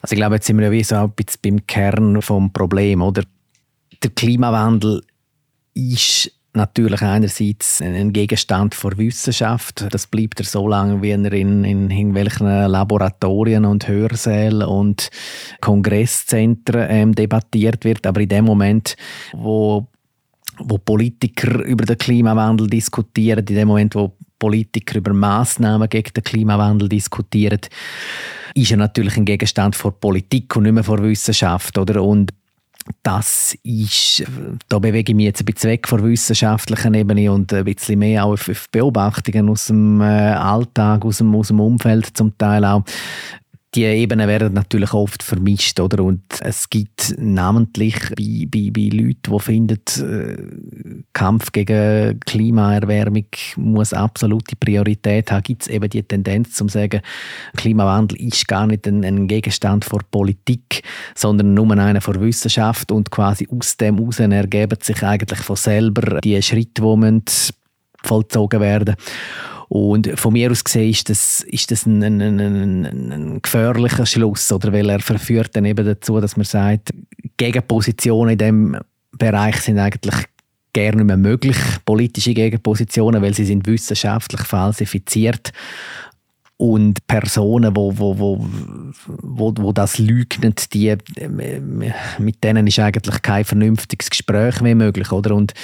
Also 0.00 0.14
ich 0.14 0.18
glaube, 0.18 0.36
jetzt 0.36 0.46
sind 0.46 0.58
wir 0.58 0.66
ja 0.66 0.72
wie 0.72 0.82
so 0.82 0.96
ein 0.96 1.10
bisschen 1.10 1.40
beim 1.42 1.66
Kern 1.66 2.14
des 2.14 2.26
Problems, 2.52 3.02
oder? 3.02 3.22
Der 4.02 4.10
Klimawandel 4.10 5.02
ist 5.74 6.32
natürlich 6.54 7.02
einerseits 7.02 7.80
ein 7.80 8.12
Gegenstand 8.12 8.76
der 8.82 8.98
Wissenschaft. 8.98 9.86
Das 9.90 10.06
bleibt 10.06 10.40
er 10.40 10.46
so 10.46 10.68
lange, 10.68 11.02
wie 11.02 11.10
er 11.10 11.32
in, 11.32 11.64
in 11.64 11.90
irgendwelchen 11.90 12.46
Laboratorien 12.46 13.64
und 13.64 13.88
Hörsälen 13.88 14.66
und 14.66 15.08
Kongresszentren 15.60 16.86
ähm, 16.90 17.14
debattiert 17.14 17.84
wird. 17.84 18.06
Aber 18.06 18.20
in 18.20 18.28
dem 18.28 18.44
Moment, 18.44 18.96
wo 19.32 19.86
wo 20.58 20.78
Politiker 20.78 21.64
über 21.64 21.86
den 21.86 21.96
Klimawandel 21.96 22.68
diskutieren, 22.68 23.44
in 23.48 23.56
dem 23.56 23.68
Moment, 23.68 23.94
wo 23.94 24.12
Politiker 24.38 24.98
über 24.98 25.12
Maßnahmen 25.12 25.88
gegen 25.88 26.12
den 26.12 26.24
Klimawandel 26.24 26.88
diskutieren, 26.88 27.60
ist 28.54 28.70
er 28.70 28.76
natürlich 28.76 29.16
ein 29.16 29.24
Gegenstand 29.24 29.76
vor 29.76 29.92
Politik 29.92 30.54
und 30.56 30.64
nicht 30.64 30.72
mehr 30.72 30.84
vor 30.84 31.02
Wissenschaft, 31.02 31.78
oder? 31.78 32.02
Und 32.02 32.32
das 33.02 33.56
ist, 33.62 34.24
da 34.68 34.78
bewege 34.78 35.12
ich 35.12 35.16
mich 35.16 35.26
jetzt 35.26 35.40
ein 35.40 35.46
bisschen 35.46 35.70
weg 35.70 35.88
von 35.88 36.00
der 36.00 36.10
wissenschaftlichen 36.10 36.94
Ebene 36.94 37.32
und 37.32 37.52
ein 37.52 37.64
bisschen 37.64 37.98
mehr 37.98 38.24
auch 38.24 38.32
auf, 38.32 38.68
Beobachtungen 38.70 39.48
aus 39.48 39.66
dem 39.66 40.00
äh, 40.00 40.04
Alltag, 40.04 41.04
aus 41.04 41.18
dem, 41.18 41.34
aus 41.34 41.48
dem 41.48 41.60
Umfeld 41.60 42.16
zum 42.16 42.36
Teil 42.38 42.64
auch 42.64 42.82
die 43.74 43.84
Ebenen 43.84 44.28
werden 44.28 44.52
natürlich 44.52 44.92
oft 44.92 45.22
vermischt, 45.22 45.80
oder? 45.80 46.04
Und 46.04 46.22
es 46.40 46.68
gibt 46.68 47.14
namentlich 47.18 47.96
bei, 48.16 48.46
bei, 48.46 48.70
bei 48.70 48.94
Leuten, 48.94 49.32
die 49.32 49.38
finden, 49.38 49.80
äh, 49.98 51.02
Kampf 51.14 51.52
gegen 51.52 52.20
Klimaerwärmung 52.20 53.26
muss 53.56 53.94
absolute 53.94 54.56
Priorität 54.56 55.32
haben, 55.32 55.42
gibt 55.42 55.62
es 55.62 55.68
eben 55.68 55.88
die 55.88 56.02
Tendenz 56.02 56.52
zu 56.52 56.68
sagen, 56.68 57.00
Klimawandel 57.56 58.20
ist 58.20 58.46
gar 58.46 58.66
nicht 58.66 58.86
ein, 58.86 59.04
ein 59.04 59.26
Gegenstand 59.26 59.86
vor 59.86 60.00
Politik, 60.10 60.82
sondern 61.14 61.54
nur 61.54 61.70
einer 61.70 62.02
vor 62.02 62.20
Wissenschaft 62.20 62.92
und 62.92 63.10
quasi 63.10 63.48
aus 63.50 63.78
dem 63.78 63.96
heraus 63.98 64.18
ergeben 64.18 64.78
sich 64.82 65.02
eigentlich 65.02 65.40
von 65.40 65.56
selber 65.56 66.20
die 66.20 66.42
Schritte, 66.42 66.82
die 66.82 67.22
vollzogen 68.04 68.60
werden 68.60 68.96
müssen. 68.98 69.51
Und 69.74 70.20
von 70.20 70.34
mir 70.34 70.50
aus 70.50 70.64
gesehen 70.64 70.90
ist 70.90 71.08
das, 71.08 71.40
ist 71.48 71.70
das 71.70 71.86
ein, 71.86 72.02
ein, 72.02 72.20
ein, 72.20 72.84
ein, 72.84 73.40
gefährlicher 73.40 74.04
Schluss, 74.04 74.52
oder? 74.52 74.70
weil 74.70 74.90
er 74.90 75.00
verführt 75.00 75.56
dann 75.56 75.64
eben 75.64 75.86
dazu, 75.86 76.20
dass 76.20 76.36
man 76.36 76.44
sagt, 76.44 76.92
Gegenpositionen 77.38 78.32
in 78.32 78.38
diesem 78.38 78.78
Bereich 79.12 79.62
sind 79.62 79.78
eigentlich 79.78 80.26
gerne 80.74 80.98
nicht 80.98 81.06
mehr 81.06 81.16
möglich, 81.16 81.56
politische 81.86 82.34
Gegenpositionen, 82.34 83.22
weil 83.22 83.32
sie 83.32 83.46
sind 83.46 83.66
wissenschaftlich 83.66 84.42
falsifiziert 84.42 85.52
und 86.58 87.06
Personen, 87.06 87.74
wo, 87.74 87.96
wo, 87.96 88.18
wo, 88.18 88.46
wo, 89.06 89.54
wo 89.56 89.72
das 89.72 89.98
leugnen, 89.98 90.54
die, 90.74 90.94
mit 92.18 92.44
denen 92.44 92.66
ist 92.66 92.78
eigentlich 92.78 93.22
kein 93.22 93.46
vernünftiges 93.46 94.10
Gespräch 94.10 94.60
mehr 94.60 94.76
möglich, 94.76 95.10
oder? 95.12 95.34
Und 95.34 95.54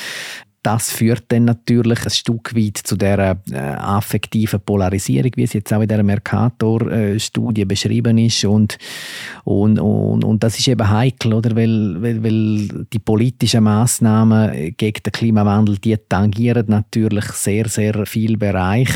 das 0.62 0.90
führt 0.90 1.24
dann 1.28 1.44
natürlich 1.44 2.04
ein 2.04 2.10
Stück 2.10 2.54
weit 2.54 2.78
zu 2.78 2.96
der 2.96 3.38
äh, 3.50 3.56
affektiven 3.56 4.60
Polarisierung, 4.60 5.30
wie 5.36 5.44
es 5.44 5.52
jetzt 5.52 5.72
auch 5.72 5.80
in 5.80 5.88
der 5.88 6.02
Mercator-Studie 6.02 7.64
beschrieben 7.64 8.18
ist. 8.18 8.44
Und, 8.44 8.76
und, 9.44 9.78
und, 9.78 10.24
und 10.24 10.42
das 10.42 10.58
ist 10.58 10.68
eben 10.68 10.88
heikel, 10.88 11.34
oder? 11.34 11.54
Weil, 11.54 12.02
weil, 12.02 12.22
weil 12.22 12.86
die 12.92 12.98
politischen 12.98 13.64
Maßnahmen 13.64 14.74
gegen 14.76 15.02
den 15.02 15.12
Klimawandel, 15.12 15.78
die 15.78 15.96
tangieren 16.08 16.66
natürlich 16.68 17.26
sehr, 17.26 17.68
sehr 17.68 18.04
viel 18.04 18.36
Bereich. 18.36 18.90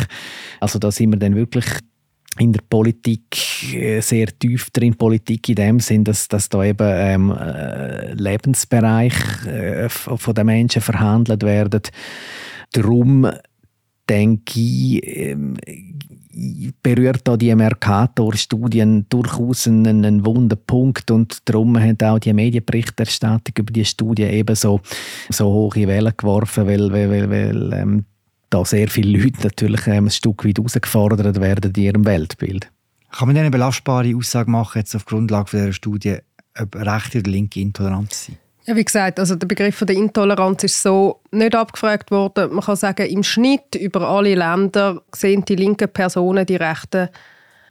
Also 0.60 0.78
da 0.78 0.90
sind 0.90 1.10
wir 1.10 1.18
dann 1.18 1.36
wirklich 1.36 1.66
in 2.38 2.52
der 2.52 2.62
Politik 2.68 3.74
äh, 3.74 4.00
sehr 4.00 4.26
tief 4.38 4.70
drin, 4.70 4.94
Politik 4.94 5.48
in 5.50 5.54
dem 5.56 5.80
Sinn, 5.80 6.04
dass, 6.04 6.28
dass 6.28 6.48
da 6.48 6.64
eben 6.64 6.88
ähm, 6.90 7.30
äh, 7.30 8.14
Lebensbereich 8.14 9.14
äh, 9.46 9.88
von 9.88 10.34
den 10.34 10.46
Menschen 10.46 10.82
verhandelt 10.82 11.42
werden. 11.42 11.82
Darum 12.72 13.30
denke 14.08 14.60
ich, 14.60 15.00
ähm, 15.04 15.56
berührt 16.82 17.20
da 17.24 17.36
die 17.36 17.54
Mercator-Studien 17.54 19.06
durchaus 19.08 19.66
einen, 19.66 20.04
einen 20.04 20.24
wunden 20.24 20.58
Punkt 20.66 21.10
und 21.10 21.38
darum 21.44 21.78
hat 21.78 22.02
auch 22.02 22.18
die 22.18 22.32
Medienberichterstattung 22.32 23.54
über 23.58 23.72
die 23.72 23.84
Studie 23.84 24.24
eben 24.24 24.56
so, 24.56 24.80
so 25.28 25.46
hohe 25.46 25.86
Wellen 25.86 26.14
geworfen, 26.16 26.66
weil, 26.66 26.90
weil, 26.90 27.10
weil, 27.10 27.30
weil 27.30 27.72
ähm, 27.74 28.04
da 28.52 28.64
sehr 28.64 28.88
viele 28.88 29.18
Leute 29.18 29.42
natürlich 29.42 29.86
ähm, 29.86 30.06
ein 30.06 30.10
Stück 30.10 30.44
weit 30.44 30.58
herausgefordert 30.58 31.40
werden 31.40 31.72
in 31.74 31.82
ihrem 31.82 32.04
Weltbild. 32.04 32.70
Kann 33.10 33.28
man 33.28 33.36
eine 33.36 33.50
belastbare 33.50 34.14
Aussage 34.16 34.50
machen, 34.50 34.78
jetzt 34.78 34.94
auf 34.94 35.04
Grundlage 35.04 35.50
dieser 35.50 35.72
Studie, 35.72 36.18
ob 36.58 36.74
rechte 36.76 37.18
oder 37.18 37.30
linke 37.30 37.60
Intoleranz 37.60 38.26
sind? 38.26 38.38
Ja, 38.64 38.76
wie 38.76 38.84
gesagt, 38.84 39.18
also 39.18 39.34
der 39.34 39.48
Begriff 39.48 39.80
der 39.80 39.96
Intoleranz 39.96 40.62
ist 40.64 40.80
so 40.80 41.20
nicht 41.32 41.54
abgefragt 41.54 42.10
worden. 42.10 42.54
Man 42.54 42.64
kann 42.64 42.76
sagen, 42.76 43.06
im 43.06 43.22
Schnitt 43.22 43.74
über 43.74 44.08
alle 44.08 44.34
Länder 44.36 45.02
sehen 45.12 45.44
die 45.44 45.56
linken 45.56 45.88
Personen 45.88 46.46
die 46.46 46.56
Rechten 46.56 47.08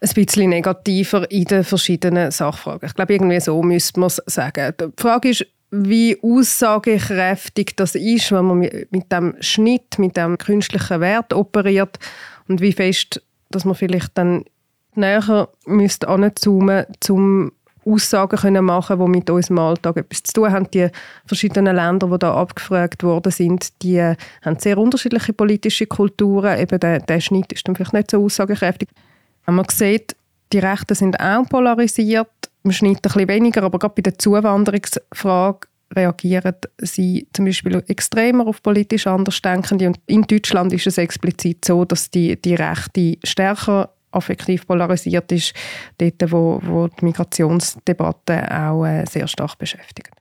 ein 0.02 0.14
bisschen 0.14 0.50
negativer 0.50 1.30
in 1.32 1.46
den 1.46 1.64
verschiedenen 1.64 2.32
Sachfragen. 2.32 2.88
Ich 2.88 2.96
glaube, 2.96 3.14
irgendwie 3.14 3.40
so 3.40 3.62
müsste 3.64 4.00
man 4.00 4.08
es 4.08 4.22
sagen. 4.26 4.74
Die 4.82 5.02
Frage 5.02 5.30
ist, 5.30 5.46
wie 5.72 6.18
aussagekräftig 6.22 7.76
das 7.78 7.96
ist, 7.96 8.32
wenn 8.32 8.46
man 8.46 8.60
mit 8.60 9.12
dem 9.12 9.36
Schnitt, 9.40 9.98
mit 9.98 10.18
dem 10.18 10.38
künstlichen 10.38 11.00
Wert 11.00 11.34
operiert 11.34 11.98
und 12.48 12.60
wie 12.60 12.74
fest, 12.74 13.22
dass 13.50 13.66
man 13.66 13.76
vielleicht 13.76 14.18
dann 14.18 14.44
näher 14.96 15.48
müsste 15.66 16.10
anzoomen, 16.10 16.86
um 17.10 17.52
Aussagen 17.86 18.38
können 18.38 18.66
machen, 18.66 19.00
die 19.00 19.08
mit 19.08 19.30
unserem 19.30 19.60
Alltag 19.60 19.98
etwas 19.98 20.24
zu 20.24 20.34
tun 20.34 20.52
haben. 20.52 20.70
Die 20.72 20.90
verschiedenen 21.26 21.76
Länder, 21.76 22.08
die 22.08 22.20
da 22.20 22.36
abgefragt 22.36 23.04
worden 23.04 23.32
sind, 23.32 23.82
die 23.82 24.00
haben 24.02 24.60
sehr 24.60 24.78
unterschiedliche 24.78 25.34
politische 25.34 25.88
Kulturen. 25.88 26.60
Eben 26.60 26.80
der, 26.80 27.00
der 27.00 27.20
Schnitt 27.22 27.52
ist 27.54 27.68
dann 27.68 27.76
vielleicht 27.76 27.94
nicht 27.94 28.12
so 28.12 28.24
aussagekräftig. 28.24 28.90
Wenn 29.46 29.56
man 29.56 29.66
sieht, 29.70 30.16
die 30.54 30.60
Rechten 30.60 30.94
sind 30.94 31.20
auch 31.20 31.48
polarisiert, 31.50 32.30
im 32.64 32.72
Schnitt 32.72 32.98
ein 32.98 33.02
bisschen 33.02 33.28
weniger, 33.28 33.64
aber 33.64 33.80
gerade 33.80 33.96
bei 33.96 34.02
der 34.02 34.18
Zuwanderungsfrage 34.18 35.68
reagieren 35.96 36.56
sie 36.80 37.28
zum 37.34 37.46
Beispiel 37.46 37.84
extremer 37.88 38.48
auf 38.48 38.62
politisch 38.64 39.08
Andersdenkende. 39.08 39.88
Und 39.88 40.00
in 40.06 40.22
Deutschland 40.24 40.72
ist 40.74 40.88
es 40.88 40.98
explizit 40.98 41.66
so, 41.66 41.86
dass 41.86 42.10
die, 42.10 42.42
die 42.42 42.56
Rechte 42.56 43.18
stärker 43.24 43.90
affektiv 44.12 44.68
polarisiert 44.68 45.32
ist, 45.32 45.54
dort, 45.98 46.32
wo, 46.32 46.60
wo 46.64 46.88
die 46.88 47.06
Migrationsdebatte 47.06 48.44
auch 48.52 48.86
äh, 48.86 49.06
sehr 49.06 49.28
stark 49.28 49.58
beschäftigt. 49.58 50.21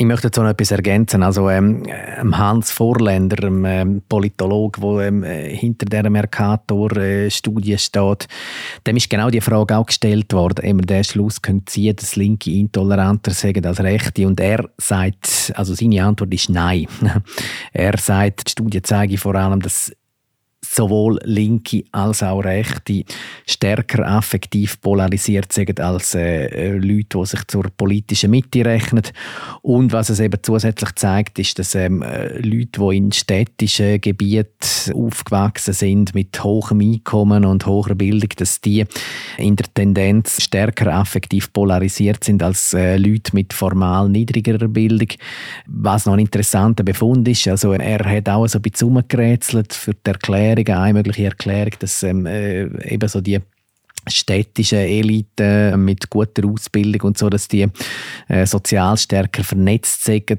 Ich 0.00 0.06
möchte 0.06 0.28
jetzt 0.28 0.38
noch 0.38 0.48
etwas 0.48 0.70
ergänzen. 0.70 1.22
Also 1.22 1.50
ähm, 1.50 1.82
ähm 1.86 2.38
Hans 2.38 2.72
Vorländer, 2.72 3.46
einem 3.46 3.66
ähm, 3.66 4.02
Politologe, 4.08 4.80
der 4.80 5.08
ähm, 5.08 5.24
äh, 5.24 5.54
hinter 5.54 5.84
der 5.84 6.08
Mercator-Studie 6.08 7.76
steht, 7.76 8.26
dem 8.86 8.96
ist 8.96 9.10
genau 9.10 9.28
die 9.28 9.42
Frage 9.42 9.76
auch 9.76 9.84
gestellt 9.84 10.32
worden. 10.32 10.64
Immer 10.64 10.80
der 10.80 11.04
Schluss 11.04 11.42
können 11.42 11.66
ziehen, 11.66 11.96
dass 11.96 12.16
Linke 12.16 12.50
intoleranter 12.50 13.32
sagen 13.32 13.66
als 13.66 13.80
Rechte. 13.80 14.26
Und 14.26 14.40
er 14.40 14.70
sagt, 14.78 15.52
also 15.54 15.74
seine 15.74 16.02
Antwort 16.02 16.32
ist 16.32 16.48
Nein. 16.48 16.86
er 17.74 17.98
sagt, 17.98 18.46
die 18.46 18.52
Studie 18.52 18.80
zeige 18.80 19.18
vor 19.18 19.34
allem, 19.34 19.60
dass 19.60 19.92
sowohl 20.72 21.18
Linke 21.24 21.82
als 21.90 22.22
auch 22.22 22.44
Rechte 22.44 23.04
stärker 23.44 24.06
affektiv 24.06 24.80
polarisiert 24.80 25.52
sind 25.52 25.80
als 25.80 26.14
äh, 26.14 26.72
Leute, 26.74 27.18
die 27.18 27.26
sich 27.26 27.46
zur 27.48 27.64
politischen 27.76 28.30
Mitte 28.30 28.64
rechnen. 28.64 29.02
Und 29.62 29.92
was 29.92 30.10
es 30.10 30.20
eben 30.20 30.38
zusätzlich 30.42 30.94
zeigt, 30.94 31.38
ist, 31.40 31.58
dass 31.58 31.74
ähm, 31.74 32.04
Leute, 32.36 32.80
die 32.80 32.96
in 32.96 33.10
städtischen 33.10 34.00
Gebieten 34.00 34.94
aufgewachsen 34.94 35.74
sind 35.74 36.14
mit 36.14 36.42
hohem 36.42 36.80
Einkommen 36.80 37.44
und 37.44 37.66
hoher 37.66 37.94
Bildung, 37.96 38.30
dass 38.36 38.60
die 38.60 38.84
in 39.38 39.56
der 39.56 39.66
Tendenz 39.74 40.42
stärker 40.42 40.94
affektiv 40.94 41.52
polarisiert 41.52 42.22
sind 42.22 42.42
als 42.42 42.74
äh, 42.74 42.96
Leute 42.96 43.34
mit 43.34 43.52
formal 43.52 44.08
niedrigerer 44.08 44.68
Bildung. 44.68 45.08
Was 45.66 46.06
noch 46.06 46.12
ein 46.12 46.20
interessanter 46.20 46.84
Befund 46.84 47.26
ist, 47.26 47.48
also 47.48 47.72
er 47.72 48.04
hat 48.04 48.28
auch 48.28 48.46
so 48.46 48.58
ein 48.58 48.62
bisschen 48.62 48.90
für 49.70 49.94
die 49.94 50.10
Erklärung, 50.10 50.59
eine 50.68 50.94
mögliche 50.94 51.24
Erklärung, 51.24 51.72
dass 51.78 52.02
ähm, 52.02 52.26
äh, 52.26 52.64
eben 52.92 53.08
so 53.08 53.20
die 53.20 53.40
städtische 54.08 54.78
Elite 54.78 55.74
mit 55.76 56.08
guter 56.08 56.46
Ausbildung 56.48 57.08
und 57.08 57.18
so, 57.18 57.28
dass 57.28 57.48
die 57.48 57.66
äh, 58.28 58.46
sozial 58.46 58.96
stärker 58.96 59.44
vernetzt 59.44 60.04
sind, 60.04 60.30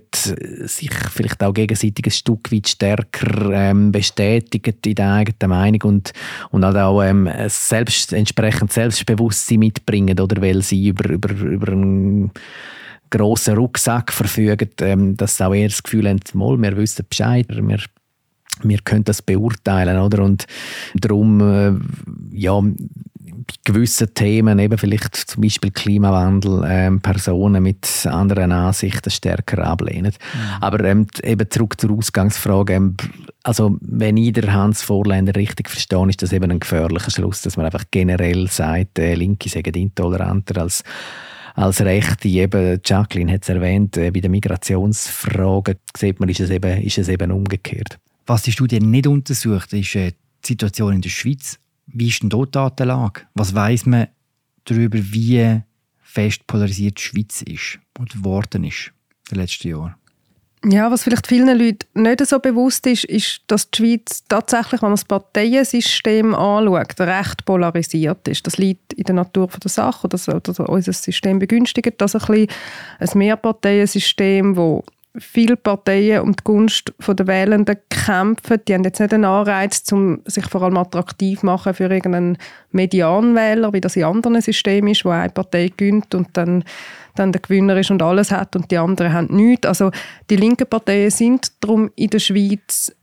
sich 0.63 0.91
vielleicht 0.93 1.43
auch 1.43 1.53
gegenseitig 1.53 2.05
ein 2.05 2.11
Stück 2.11 2.51
weit 2.51 2.67
stärker 2.67 3.51
ähm, 3.51 3.91
bestätigen 3.91 4.75
in 4.85 4.95
der 4.95 5.13
eigenen 5.13 5.49
Meinung 5.49 5.81
und, 5.83 6.13
und 6.49 6.65
halt 6.65 6.77
auch 6.77 7.03
ähm, 7.03 7.29
selbst, 7.47 8.13
entsprechend 8.13 8.73
Selbstbewusstsein 8.73 9.59
mitbringen, 9.59 10.19
oder? 10.19 10.41
Weil 10.41 10.63
sie 10.63 10.87
über, 10.87 11.09
über, 11.09 11.29
über 11.33 11.71
einen 11.71 12.31
grossen 13.11 13.57
Rucksack 13.57 14.11
verfügen, 14.11 14.69
ähm, 14.79 15.17
dass 15.17 15.37
sie 15.37 15.45
auch 15.45 15.53
eher 15.53 15.67
das 15.67 15.83
Gefühl 15.83 16.09
haben, 16.09 16.19
wir 16.33 16.77
wissen 16.77 17.05
Bescheid, 17.07 17.45
wir 17.49 17.79
wir 18.63 18.79
können 18.79 19.03
das 19.03 19.21
beurteilen, 19.21 19.97
oder? 19.97 20.23
Und 20.23 20.45
darum, 20.95 21.41
äh, 21.41 21.73
ja, 22.31 22.59
bei 22.59 23.53
gewissen 23.63 24.13
Themen, 24.13 24.59
eben 24.59 24.77
vielleicht 24.77 25.15
zum 25.15 25.41
Beispiel 25.41 25.71
Klimawandel, 25.71 26.63
ähm, 26.67 27.01
Personen 27.01 27.63
mit 27.63 28.05
anderen 28.05 28.51
Ansichten 28.51 29.09
stärker 29.09 29.65
ablehnen. 29.65 30.11
Mhm. 30.11 30.39
Aber 30.61 30.83
ähm, 30.85 31.07
eben 31.23 31.49
zurück 31.49 31.79
zur 31.79 31.91
Ausgangsfrage. 31.91 32.73
Ähm, 32.73 32.97
also, 33.43 33.77
wenn 33.81 34.17
ich 34.17 34.33
der 34.33 34.53
Hans 34.53 34.83
Vorländer 34.83 35.35
richtig 35.35 35.69
verstehe, 35.69 36.09
ist 36.09 36.21
das 36.21 36.33
eben 36.33 36.51
ein 36.51 36.59
gefährlicher 36.59 37.11
Schluss, 37.11 37.41
dass 37.41 37.57
man 37.57 37.65
einfach 37.65 37.85
generell 37.91 38.47
sagt, 38.47 38.99
äh, 38.99 39.15
Linke 39.15 39.49
sagen 39.49 39.73
intoleranter 39.73 40.61
als 40.61 40.83
als 41.53 41.81
Rechte, 41.81 42.29
eben 42.29 42.79
Jacqueline 42.83 43.33
hat 43.33 43.43
es 43.43 43.49
erwähnt, 43.49 43.97
äh, 43.97 44.11
bei 44.11 44.21
den 44.21 44.31
Migrationsfragen 44.31 45.75
sieht 45.97 46.19
man, 46.21 46.29
ist 46.29 46.39
es 46.39 46.49
eben, 46.49 46.81
ist 46.81 46.97
es 46.97 47.09
eben 47.09 47.29
umgekehrt. 47.29 47.99
Was 48.31 48.43
die 48.43 48.53
Studie 48.53 48.79
nicht 48.79 49.07
untersucht, 49.07 49.73
ist 49.73 49.93
äh, 49.93 50.13
die 50.45 50.47
Situation 50.53 50.93
in 50.93 51.01
der 51.01 51.09
Schweiz. 51.09 51.59
Wie 51.87 52.07
ist 52.07 52.23
denn 52.23 52.29
dort 52.29 52.55
die 52.55 52.59
Datenlage? 52.59 53.23
Was 53.33 53.53
weiß 53.53 53.87
man 53.87 54.07
darüber, 54.63 54.99
wie 55.01 55.59
fest 56.01 56.47
polarisiert 56.47 56.97
die 56.97 57.01
Schweiz 57.01 57.41
ist 57.41 57.79
oder 57.99 58.13
geworden 58.13 58.63
ist 58.63 58.93
in 59.27 59.35
den 59.35 59.41
letzten 59.41 59.67
Jahren? 59.67 59.95
Ja, 60.63 60.89
was 60.89 61.03
vielleicht 61.03 61.27
vielen 61.27 61.59
Leuten 61.59 62.03
nicht 62.03 62.25
so 62.25 62.39
bewusst 62.39 62.87
ist, 62.87 63.03
ist, 63.03 63.41
dass 63.47 63.69
die 63.69 63.79
Schweiz 63.79 64.23
tatsächlich, 64.29 64.81
wenn 64.81 64.91
man 64.91 64.95
das 64.95 65.03
Parteiensystem 65.03 66.33
anschaut, 66.33 67.01
recht 67.01 67.43
polarisiert 67.43 68.29
ist. 68.29 68.47
Das 68.47 68.57
liegt 68.57 68.93
in 68.93 69.03
der 69.03 69.15
Natur 69.15 69.49
der 69.61 69.69
Sache, 69.69 70.07
oder 70.07 70.69
unser 70.69 70.93
System 70.93 71.39
begünstigt 71.39 71.95
das 71.99 72.15
ein 72.15 72.25
bisschen. 72.25 72.47
Ein 72.99 73.09
Mehrparteiensystem, 73.13 74.55
das 74.55 74.83
viele 75.17 75.57
Parteien 75.57 76.21
um 76.21 76.35
die 76.35 76.43
Gunst 76.43 76.93
der 77.05 77.27
Wählenden 77.27 77.77
kämpfen. 77.89 78.59
Die 78.67 78.73
haben 78.73 78.83
jetzt 78.83 78.99
nicht 78.99 79.11
den 79.11 79.25
Anreiz, 79.25 79.91
um 79.91 80.21
sich 80.25 80.45
vor 80.45 80.63
allem 80.63 80.77
attraktiv 80.77 81.41
zu 81.41 81.45
machen 81.45 81.73
für 81.73 81.89
irgendeinen 81.89 82.37
Medianwähler, 82.71 83.73
wie 83.73 83.81
das 83.81 83.95
in 83.95 84.05
anderen 84.05 84.41
Systemen 84.41 84.91
ist, 84.91 85.03
wo 85.03 85.09
eine 85.09 85.29
Partei 85.29 85.71
gönnt 85.75 86.15
und 86.15 86.29
dann, 86.33 86.63
dann 87.15 87.31
der 87.31 87.41
Gewinner 87.41 87.77
ist 87.77 87.91
und 87.91 88.01
alles 88.01 88.31
hat 88.31 88.55
und 88.55 88.71
die 88.71 88.77
anderen 88.77 89.13
haben 89.13 89.35
nichts. 89.35 89.67
Also 89.67 89.91
die 90.29 90.37
linken 90.37 90.67
Parteien 90.67 91.11
sind 91.11 91.51
darum 91.61 91.91
in 91.95 92.09
der 92.09 92.19
Schweiz 92.19 92.95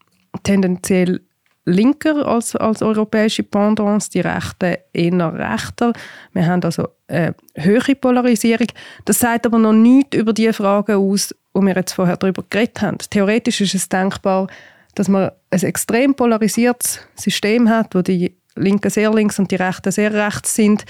tendenziell 0.42 1.20
linker 1.68 2.26
als, 2.26 2.56
als 2.56 2.82
europäische 2.82 3.42
Pendants, 3.42 4.08
die 4.08 4.20
Rechten 4.20 4.76
eher 4.92 5.34
rechter. 5.34 5.92
Wir 6.32 6.46
haben 6.46 6.62
also 6.62 6.88
eine 7.06 7.34
höhere 7.54 7.94
Polarisierung. 7.94 8.68
Das 9.04 9.18
sagt 9.18 9.46
aber 9.46 9.58
noch 9.58 9.72
nichts 9.72 10.16
über 10.16 10.32
die 10.32 10.52
Fragen 10.52 10.96
aus, 10.96 11.34
wo 11.52 11.60
wir 11.60 11.74
jetzt 11.74 11.92
vorher 11.92 12.16
darüber 12.16 12.44
geredet 12.48 12.80
haben. 12.82 12.98
Theoretisch 12.98 13.60
ist 13.60 13.74
es 13.74 13.88
denkbar, 13.88 14.48
dass 14.94 15.08
man 15.08 15.30
ein 15.50 15.62
extrem 15.62 16.14
polarisiertes 16.14 17.00
System 17.14 17.68
hat, 17.68 17.94
wo 17.94 18.02
die 18.02 18.36
Linken 18.56 18.90
sehr 18.90 19.12
links 19.12 19.38
und 19.38 19.50
die 19.50 19.56
Rechten 19.56 19.92
sehr 19.92 20.12
rechts 20.12 20.54
sind, 20.54 20.84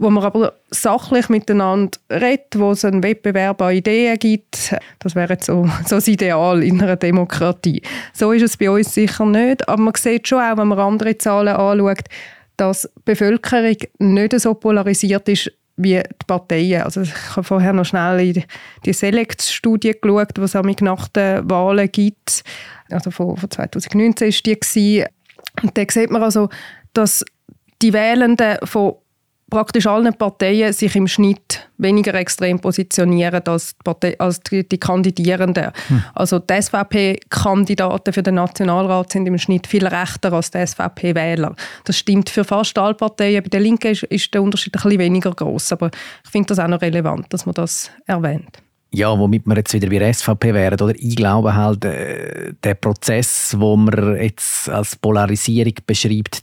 wo 0.00 0.08
man 0.08 0.24
aber 0.24 0.54
sachlich 0.70 1.28
miteinander 1.28 1.98
redet, 2.10 2.58
wo 2.58 2.70
es 2.70 2.86
einen 2.86 3.02
Wettbewerb 3.02 3.60
an 3.60 3.74
Ideen 3.74 4.18
gibt. 4.18 4.74
Das 4.98 5.14
wäre 5.14 5.36
so, 5.38 5.66
so 5.86 5.96
das 5.96 6.08
Ideal 6.08 6.62
in 6.62 6.80
einer 6.80 6.96
Demokratie. 6.96 7.82
So 8.14 8.32
ist 8.32 8.42
es 8.42 8.56
bei 8.56 8.70
uns 8.70 8.94
sicher 8.94 9.26
nicht, 9.26 9.68
aber 9.68 9.82
man 9.82 9.94
sieht 9.94 10.26
schon 10.26 10.40
auch, 10.40 10.56
wenn 10.56 10.68
man 10.68 10.78
andere 10.78 11.18
Zahlen 11.18 11.54
anschaut, 11.54 12.04
dass 12.56 12.82
die 12.82 13.02
Bevölkerung 13.04 13.76
nicht 13.98 14.40
so 14.40 14.54
polarisiert 14.54 15.28
ist 15.28 15.52
wie 15.76 16.02
die 16.02 16.26
Parteien. 16.26 16.82
Also 16.82 17.02
ich 17.02 17.12
habe 17.36 17.44
vorher 17.44 17.74
noch 17.74 17.84
schnell 17.84 18.20
in 18.20 18.44
die 18.86 18.92
Select-Studie 18.94 19.96
geschaut, 20.00 20.34
die 20.34 20.40
es 20.40 20.54
nach 20.54 21.08
den 21.08 21.50
Wahlen 21.50 21.92
gibt. 21.92 22.42
Also 22.88 23.10
von, 23.10 23.36
von 23.36 23.50
2019 23.50 24.32
war 24.32 24.56
die. 24.74 25.04
Und 25.62 25.76
da 25.76 25.82
sieht 25.88 26.10
man 26.10 26.22
also, 26.22 26.48
dass 26.94 27.22
die 27.82 27.92
Wählenden 27.92 28.58
von 28.64 28.94
praktisch 29.50 29.86
allen 29.86 30.14
Parteien 30.14 30.72
sich 30.72 30.96
im 30.96 31.08
Schnitt 31.08 31.68
weniger 31.76 32.14
extrem 32.14 32.60
positionieren 32.60 33.42
als 33.46 33.76
die, 33.76 33.82
Partei, 33.84 34.18
als 34.18 34.40
die, 34.40 34.68
die 34.68 34.78
Kandidierenden. 34.78 35.72
Hm. 35.88 36.04
Also 36.14 36.38
die 36.38 36.60
SVP-Kandidaten 36.60 38.12
für 38.12 38.22
den 38.22 38.36
Nationalrat 38.36 39.12
sind 39.12 39.26
im 39.26 39.38
Schnitt 39.38 39.66
viel 39.66 39.86
rechter 39.86 40.32
als 40.32 40.50
die 40.50 40.64
SVP-Wähler. 40.64 41.54
Das 41.84 41.98
stimmt 41.98 42.30
für 42.30 42.44
fast 42.44 42.78
alle 42.78 42.94
Parteien. 42.94 43.42
Bei 43.42 43.48
der 43.48 43.60
Linken 43.60 43.92
ist, 43.92 44.04
ist 44.04 44.32
der 44.32 44.42
Unterschied 44.42 44.74
ein 44.76 44.82
bisschen 44.82 44.98
weniger 45.00 45.32
groß, 45.32 45.72
aber 45.72 45.90
ich 46.24 46.30
finde 46.30 46.48
das 46.48 46.58
auch 46.58 46.68
noch 46.68 46.80
relevant, 46.80 47.26
dass 47.30 47.46
man 47.46 47.54
das 47.54 47.90
erwähnt. 48.06 48.62
Ja, 48.92 49.16
womit 49.16 49.46
wir 49.46 49.56
jetzt 49.56 49.72
wieder 49.72 49.88
bei 49.88 49.98
der 49.98 50.12
SVP 50.12 50.52
wären, 50.52 50.80
oder? 50.80 50.94
Ich 50.96 51.14
glaube 51.14 51.54
halt, 51.54 51.84
äh, 51.84 52.52
der 52.64 52.74
Prozess, 52.74 53.54
wo 53.56 53.76
man 53.76 54.16
jetzt 54.20 54.68
als 54.68 54.96
Polarisierung 54.96 55.74
beschreibt, 55.86 56.42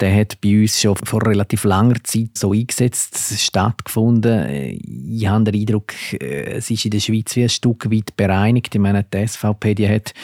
der 0.00 0.14
hat 0.16 0.40
bei 0.40 0.62
uns 0.62 0.80
schon 0.80 0.96
vor 0.96 1.26
relativ 1.26 1.64
langer 1.64 2.02
Zeit 2.02 2.30
so 2.38 2.52
eingesetzt, 2.52 3.38
stattgefunden. 3.38 4.78
Ich 5.10 5.26
habe 5.26 5.44
den 5.44 5.60
Eindruck, 5.60 5.92
äh, 6.14 6.54
es 6.54 6.70
ist 6.70 6.86
in 6.86 6.92
der 6.92 7.00
Schweiz 7.00 7.36
wie 7.36 7.42
ein 7.42 7.50
Stück 7.50 7.90
weit 7.90 8.16
bereinigt. 8.16 8.74
Ich 8.74 8.80
meine, 8.80 9.04
die 9.04 9.26
SVP, 9.26 9.74
die 9.74 9.88
hat 9.88 10.14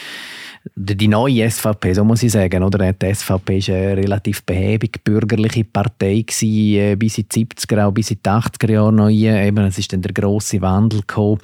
die 0.75 1.09
neue 1.09 1.51
SVP, 1.51 1.95
so 1.95 2.05
muss 2.05 2.23
ich 2.23 2.33
sagen, 2.33 2.63
oder? 2.63 2.93
Die 2.93 3.15
SVP 3.15 3.61
war 3.69 3.77
eine 3.77 3.97
relativ 3.97 4.43
behäbig 4.45 5.03
bürgerliche 5.05 5.65
Partei 5.65 6.25
gewesen, 6.27 6.79
äh, 6.79 6.97
bis 6.97 7.19
in 7.19 7.27
die 7.29 7.47
70er, 7.47 7.87
auch 7.87 7.93
bis 7.93 8.11
in 8.11 8.19
die 8.25 8.29
80er 8.29 8.71
Jahre 8.71 8.93
noch. 8.93 9.09
Eben, 9.09 9.65
es 9.65 9.79
ist 9.79 9.93
dann 9.93 10.03
der 10.03 10.13
große 10.13 10.61
Wandel 10.61 11.01
gekommen, 11.01 11.41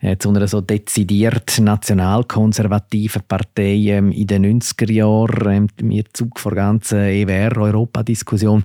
äh, 0.00 0.16
zu 0.16 0.30
einer 0.30 0.46
so 0.48 0.60
dezidiert 0.60 1.58
nationalkonservativen 1.58 3.22
Partei 3.26 3.76
ähm, 3.88 4.10
in 4.12 4.26
den 4.26 4.60
90er 4.60 4.90
Jahren, 4.90 5.68
ähm, 5.78 5.90
im 5.90 6.04
Zug 6.12 6.38
vor 6.38 6.54
ganzen 6.54 6.98
EWR-Europa-Diskussion. 6.98 8.64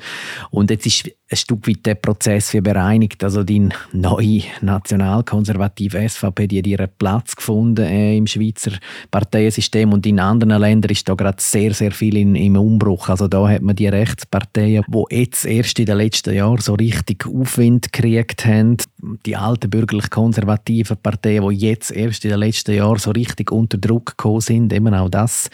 Und 0.52 0.70
jetzt 0.72 0.86
ist 0.86 1.10
ein 1.32 1.38
Stück 1.38 1.68
weit 1.68 1.86
der 1.86 1.96
Prozess 1.96 2.54
wie 2.54 2.62
bereinigt. 2.62 3.24
Also 3.24 3.44
die 3.44 3.70
neue 3.94 4.42
nationalkonservative 4.62 6.10
SVP, 6.10 6.48
die 6.48 6.60
hat 6.60 6.68
ihren 6.68 6.90
Platz 6.98 7.36
gefunden 7.36 7.86
äh, 7.86 8.18
im 8.18 8.26
Schweizer 8.26 8.72
Parteiensystem 9.12 9.94
und 9.94 9.99
in 10.06 10.20
anderen 10.20 10.60
Ländern 10.62 10.92
ist 10.92 11.08
da 11.08 11.14
gerade 11.14 11.42
sehr, 11.42 11.74
sehr 11.74 11.92
viel 11.92 12.18
in, 12.18 12.36
im 12.36 12.56
Umbruch. 12.56 13.10
Also 13.10 13.28
da 13.28 13.48
hat 13.48 13.62
man 13.62 13.76
die 13.76 13.88
Rechtsparteien, 13.88 14.84
die 14.88 15.16
jetzt 15.16 15.46
erst 15.46 15.80
in 15.80 15.86
den 15.86 15.98
letzten 15.98 16.34
Jahren 16.34 16.60
so 16.60 16.74
richtig 16.74 17.26
Aufwind 17.26 17.92
gekriegt 17.92 18.46
haben. 18.46 18.78
Die 19.26 19.36
alten 19.36 19.70
bürgerlich-konservativen 19.70 20.98
Parteien, 20.98 21.48
die 21.50 21.56
jetzt 21.56 21.92
erst 21.92 22.26
in 22.26 22.32
den 22.32 22.40
letzten 22.40 22.76
Jahren 22.76 22.98
so 22.98 23.12
richtig 23.12 23.52
unter 23.52 23.78
Druck 23.78 24.18
gekommen 24.18 24.42
sind. 24.42 24.74
Eben 24.74 24.94
auch 24.94 25.10
das 25.10 25.50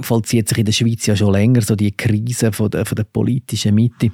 vollzieht 0.00 0.48
sich 0.48 0.58
in 0.58 0.64
der 0.64 0.72
Schweiz 0.72 1.06
ja 1.06 1.16
schon 1.16 1.32
länger, 1.32 1.62
so 1.62 1.76
die 1.76 1.92
Krise 1.92 2.52
von 2.52 2.70
der, 2.70 2.84
von 2.84 2.96
der 2.96 3.04
politischen 3.04 3.74
Mitte. 3.74 4.10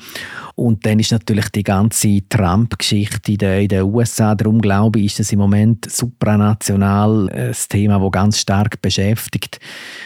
Und 0.54 0.84
dann 0.86 0.98
ist 0.98 1.12
natürlich 1.12 1.48
die 1.50 1.62
ganze 1.62 2.28
Trump-Geschichte 2.28 3.32
in, 3.32 3.40
in 3.40 3.68
den 3.68 3.82
USA. 3.82 4.34
Darum 4.34 4.60
glaube 4.60 5.00
ich, 5.00 5.06
ist 5.06 5.20
das 5.20 5.32
im 5.32 5.38
Moment 5.38 5.90
supranational 5.90 7.28
ein 7.30 7.50
äh, 7.50 7.52
Thema, 7.68 7.98
das 7.98 8.12
ganz 8.12 8.38
stark 8.38 8.80
beschäftigt. 8.82 9.41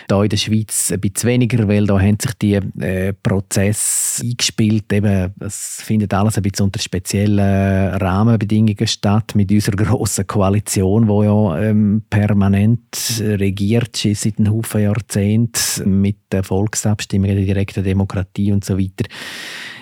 Da 0.09 0.23
in 0.23 0.29
der 0.29 0.37
Schweiz 0.37 0.93
ein 0.93 1.01
bisschen 1.01 1.31
weniger, 1.31 1.67
weil 1.69 1.87
da 1.87 2.01
haben 2.01 2.19
sich 2.21 2.33
die 2.35 2.55
äh, 2.55 3.13
Prozesse 3.13 4.23
eingespielt. 4.23 4.93
Eben, 4.93 5.33
es 5.41 5.81
findet 5.83 6.15
alles 6.15 6.37
ein 6.37 6.43
bisschen 6.43 6.67
unter 6.67 6.81
speziellen 6.81 7.95
Rahmenbedingungen 7.97 8.87
statt, 8.87 9.35
mit 9.35 9.51
unserer 9.51 9.77
grossen 9.85 10.27
Koalition, 10.27 11.07
die 11.07 11.27
ja 11.27 11.59
ähm, 11.61 12.03
permanent 12.09 13.21
regiert 13.21 13.97
seit 13.97 14.39
einem 14.39 14.53
Haufen 14.53 14.83
Jahrzehnten 14.83 16.01
mit 16.01 16.19
der 16.33 16.45
Volksabstimmung, 16.45 17.29
der 17.29 17.45
direkten 17.45 17.85
Demokratie 17.85 18.53
und 18.53 18.65
so 18.65 18.79
weiter. 18.79 19.07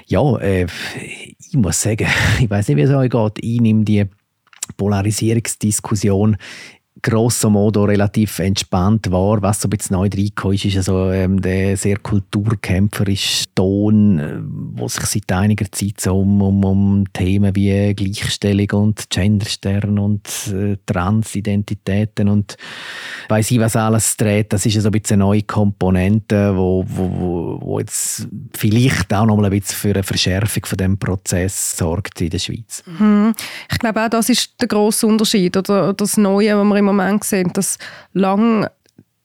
Ja, 0.07 0.37
äh, 0.39 0.67
ich 1.39 1.55
muss 1.55 1.81
sagen, 1.81 2.07
ich 2.41 2.51
weiß 2.51 2.69
nicht, 2.69 2.77
wie 2.77 2.83
es 2.83 2.91
euch 2.91 3.11
geht. 3.11 3.45
Ich 3.45 3.61
nehme 3.61 3.85
die 3.85 4.05
Polarisierungsdiskussion 4.77 6.37
grosso 7.03 7.51
modo 7.51 7.85
relativ 7.85 8.39
entspannt 8.39 9.11
war. 9.11 9.43
Was 9.43 9.61
so 9.61 9.67
ein 9.67 9.71
bisschen 9.71 9.97
neu 9.97 10.09
reingekommen 10.09 10.55
ist, 10.55 10.65
ist 10.65 10.77
also, 10.77 11.11
ähm, 11.11 11.41
der 11.41 11.77
sehr 11.77 11.99
kulturkämpferische 11.99 13.47
Ton, 13.55 14.19
äh, 14.19 14.89
sich 14.89 15.05
seit 15.05 15.33
einiger 15.33 15.71
Zeit 15.71 16.01
so 16.01 16.21
um, 16.21 16.41
um, 16.41 16.65
um 16.65 17.13
Themen 17.13 17.55
wie 17.55 17.95
Gleichstellung 17.95 18.71
und 18.85 19.11
Genderstern 19.11 19.99
und 19.99 20.29
äh, 20.53 20.77
Transidentitäten 20.87 22.29
und 22.29 22.57
weiß 23.29 23.51
ich 23.51 23.61
was 23.61 23.77
alles 23.77 24.17
dreht. 24.17 24.53
Das 24.53 24.65
ist 24.65 24.81
so 24.81 24.89
ein 24.89 24.93
bisschen 24.93 25.15
eine 25.15 25.25
neue 25.25 25.43
Komponente, 25.43 26.57
wo, 26.57 26.85
wo, 26.87 27.59
wo 27.61 27.79
jetzt 27.81 28.29
vielleicht 28.57 29.13
auch 29.13 29.27
noch 29.27 29.37
mal 29.37 29.47
ein 29.47 29.51
bisschen 29.51 29.77
für 29.77 29.91
eine 29.91 30.03
Verschärfung 30.03 30.65
von 30.65 30.79
dem 30.79 30.99
Prozess 30.99 31.77
sorgt 31.77 32.21
in 32.21 32.31
der 32.31 32.39
Schweiz. 32.39 32.83
Mhm. 32.87 33.35
Ich 33.71 33.79
glaube 33.79 34.05
auch, 34.05 34.09
das 34.09 34.29
ist 34.29 34.61
der 34.61 34.69
große 34.69 35.07
Unterschied 35.07 35.57
oder 35.57 35.93
das 35.93 36.17
Neue, 36.17 36.57
was 36.57 36.65
wir 36.65 36.84
im 36.89 36.97
Moment 36.97 37.25
sehen, 37.25 37.51
dass 37.53 37.79
lang 38.13 38.69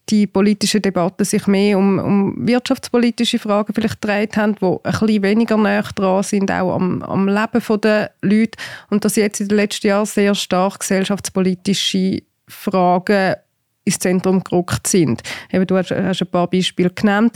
die 0.09 0.27
politische 0.27 0.81
Debatte 0.81 1.23
sich 1.23 1.45
mehr 1.47 1.77
um, 1.77 1.99
um 1.99 2.47
wirtschaftspolitische 2.47 3.39
Fragen 3.39 3.73
vielleicht 3.73 4.01
gedreht 4.01 4.37
haben, 4.37 4.55
die 4.55 4.65
ein 4.65 4.79
bisschen 4.81 5.23
weniger 5.23 5.57
näher 5.57 5.83
dran 5.95 6.23
sind, 6.23 6.51
auch 6.51 6.75
am, 6.75 7.01
am 7.03 7.27
Leben 7.27 7.81
der 7.81 8.11
Leute. 8.21 8.57
Und 8.89 9.05
dass 9.05 9.15
jetzt 9.15 9.39
in 9.39 9.49
den 9.49 9.57
letzten 9.57 9.87
Jahren 9.87 10.05
sehr 10.05 10.33
stark 10.33 10.79
gesellschaftspolitische 10.79 12.23
Fragen 12.47 13.35
ins 13.83 13.99
Zentrum 13.99 14.43
gerückt 14.43 14.87
sind. 14.87 15.21
Eben, 15.51 15.67
du 15.67 15.77
hast, 15.77 15.91
hast 15.91 16.21
ein 16.21 16.27
paar 16.27 16.49
Beispiele 16.49 16.89
genannt. 16.89 17.35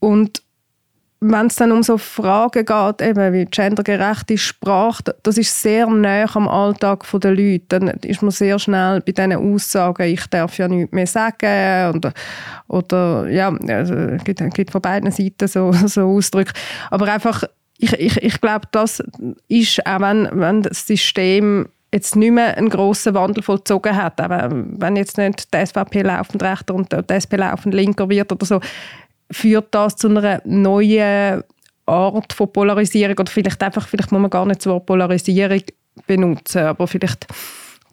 Und 0.00 0.42
wenn 1.24 1.46
es 1.46 1.56
dann 1.56 1.70
um 1.70 1.84
so 1.84 1.98
Fragen 1.98 2.64
geht, 2.64 3.02
eben 3.02 3.32
wie 3.32 3.44
gendergerechte 3.44 4.36
Sprache, 4.36 5.14
das 5.22 5.38
ist 5.38 5.62
sehr 5.62 5.86
nah 5.86 6.26
am 6.34 6.48
Alltag 6.48 7.06
der 7.14 7.30
Leute. 7.30 7.64
Dann 7.68 7.88
ist 7.88 8.22
man 8.22 8.32
sehr 8.32 8.58
schnell 8.58 9.00
bei 9.00 9.12
diesen 9.12 9.32
Aussagen, 9.32 10.08
ich 10.08 10.26
darf 10.26 10.58
ja 10.58 10.66
nichts 10.66 10.92
mehr 10.92 11.06
sagen 11.06 11.96
oder, 11.96 12.12
oder 12.66 13.28
ja, 13.28 13.54
also, 13.68 13.94
es 13.94 14.24
gibt, 14.24 14.42
gibt 14.54 14.72
von 14.72 14.82
beiden 14.82 15.12
Seiten 15.12 15.46
so, 15.46 15.72
so 15.86 16.08
Ausdrücke. 16.08 16.52
Aber 16.90 17.06
einfach, 17.06 17.44
ich, 17.78 17.92
ich, 17.92 18.16
ich 18.16 18.40
glaube, 18.40 18.66
das 18.72 19.00
ist, 19.46 19.86
auch 19.86 20.00
wenn, 20.00 20.28
wenn 20.32 20.62
das 20.62 20.84
System 20.86 21.68
jetzt 21.94 22.16
nicht 22.16 22.32
mehr 22.32 22.56
einen 22.56 22.70
grossen 22.70 23.14
Wandel 23.14 23.42
vollzogen 23.42 23.94
hat, 23.94 24.20
aber 24.20 24.48
wenn 24.50 24.96
jetzt 24.96 25.18
nicht 25.18 25.52
die 25.52 25.66
SVP 25.66 26.02
laufend 26.02 26.42
rechter 26.42 26.74
und 26.74 26.90
die 26.90 27.14
SP 27.14 27.36
laufend 27.36 27.74
linker 27.74 28.08
wird 28.08 28.32
oder 28.32 28.46
so, 28.46 28.60
führt 29.32 29.74
das 29.74 29.96
zu 29.96 30.08
einer 30.08 30.40
neuen 30.44 31.42
Art 31.86 32.32
von 32.32 32.52
Polarisierung 32.52 33.18
oder 33.18 33.30
vielleicht 33.30 33.62
einfach, 33.62 33.88
vielleicht 33.88 34.12
muss 34.12 34.20
man 34.20 34.30
gar 34.30 34.46
nicht 34.46 34.64
Wort 34.66 34.86
Polarisierung 34.86 35.62
benutzen, 36.06 36.62
aber 36.62 36.86
vielleicht 36.86 37.26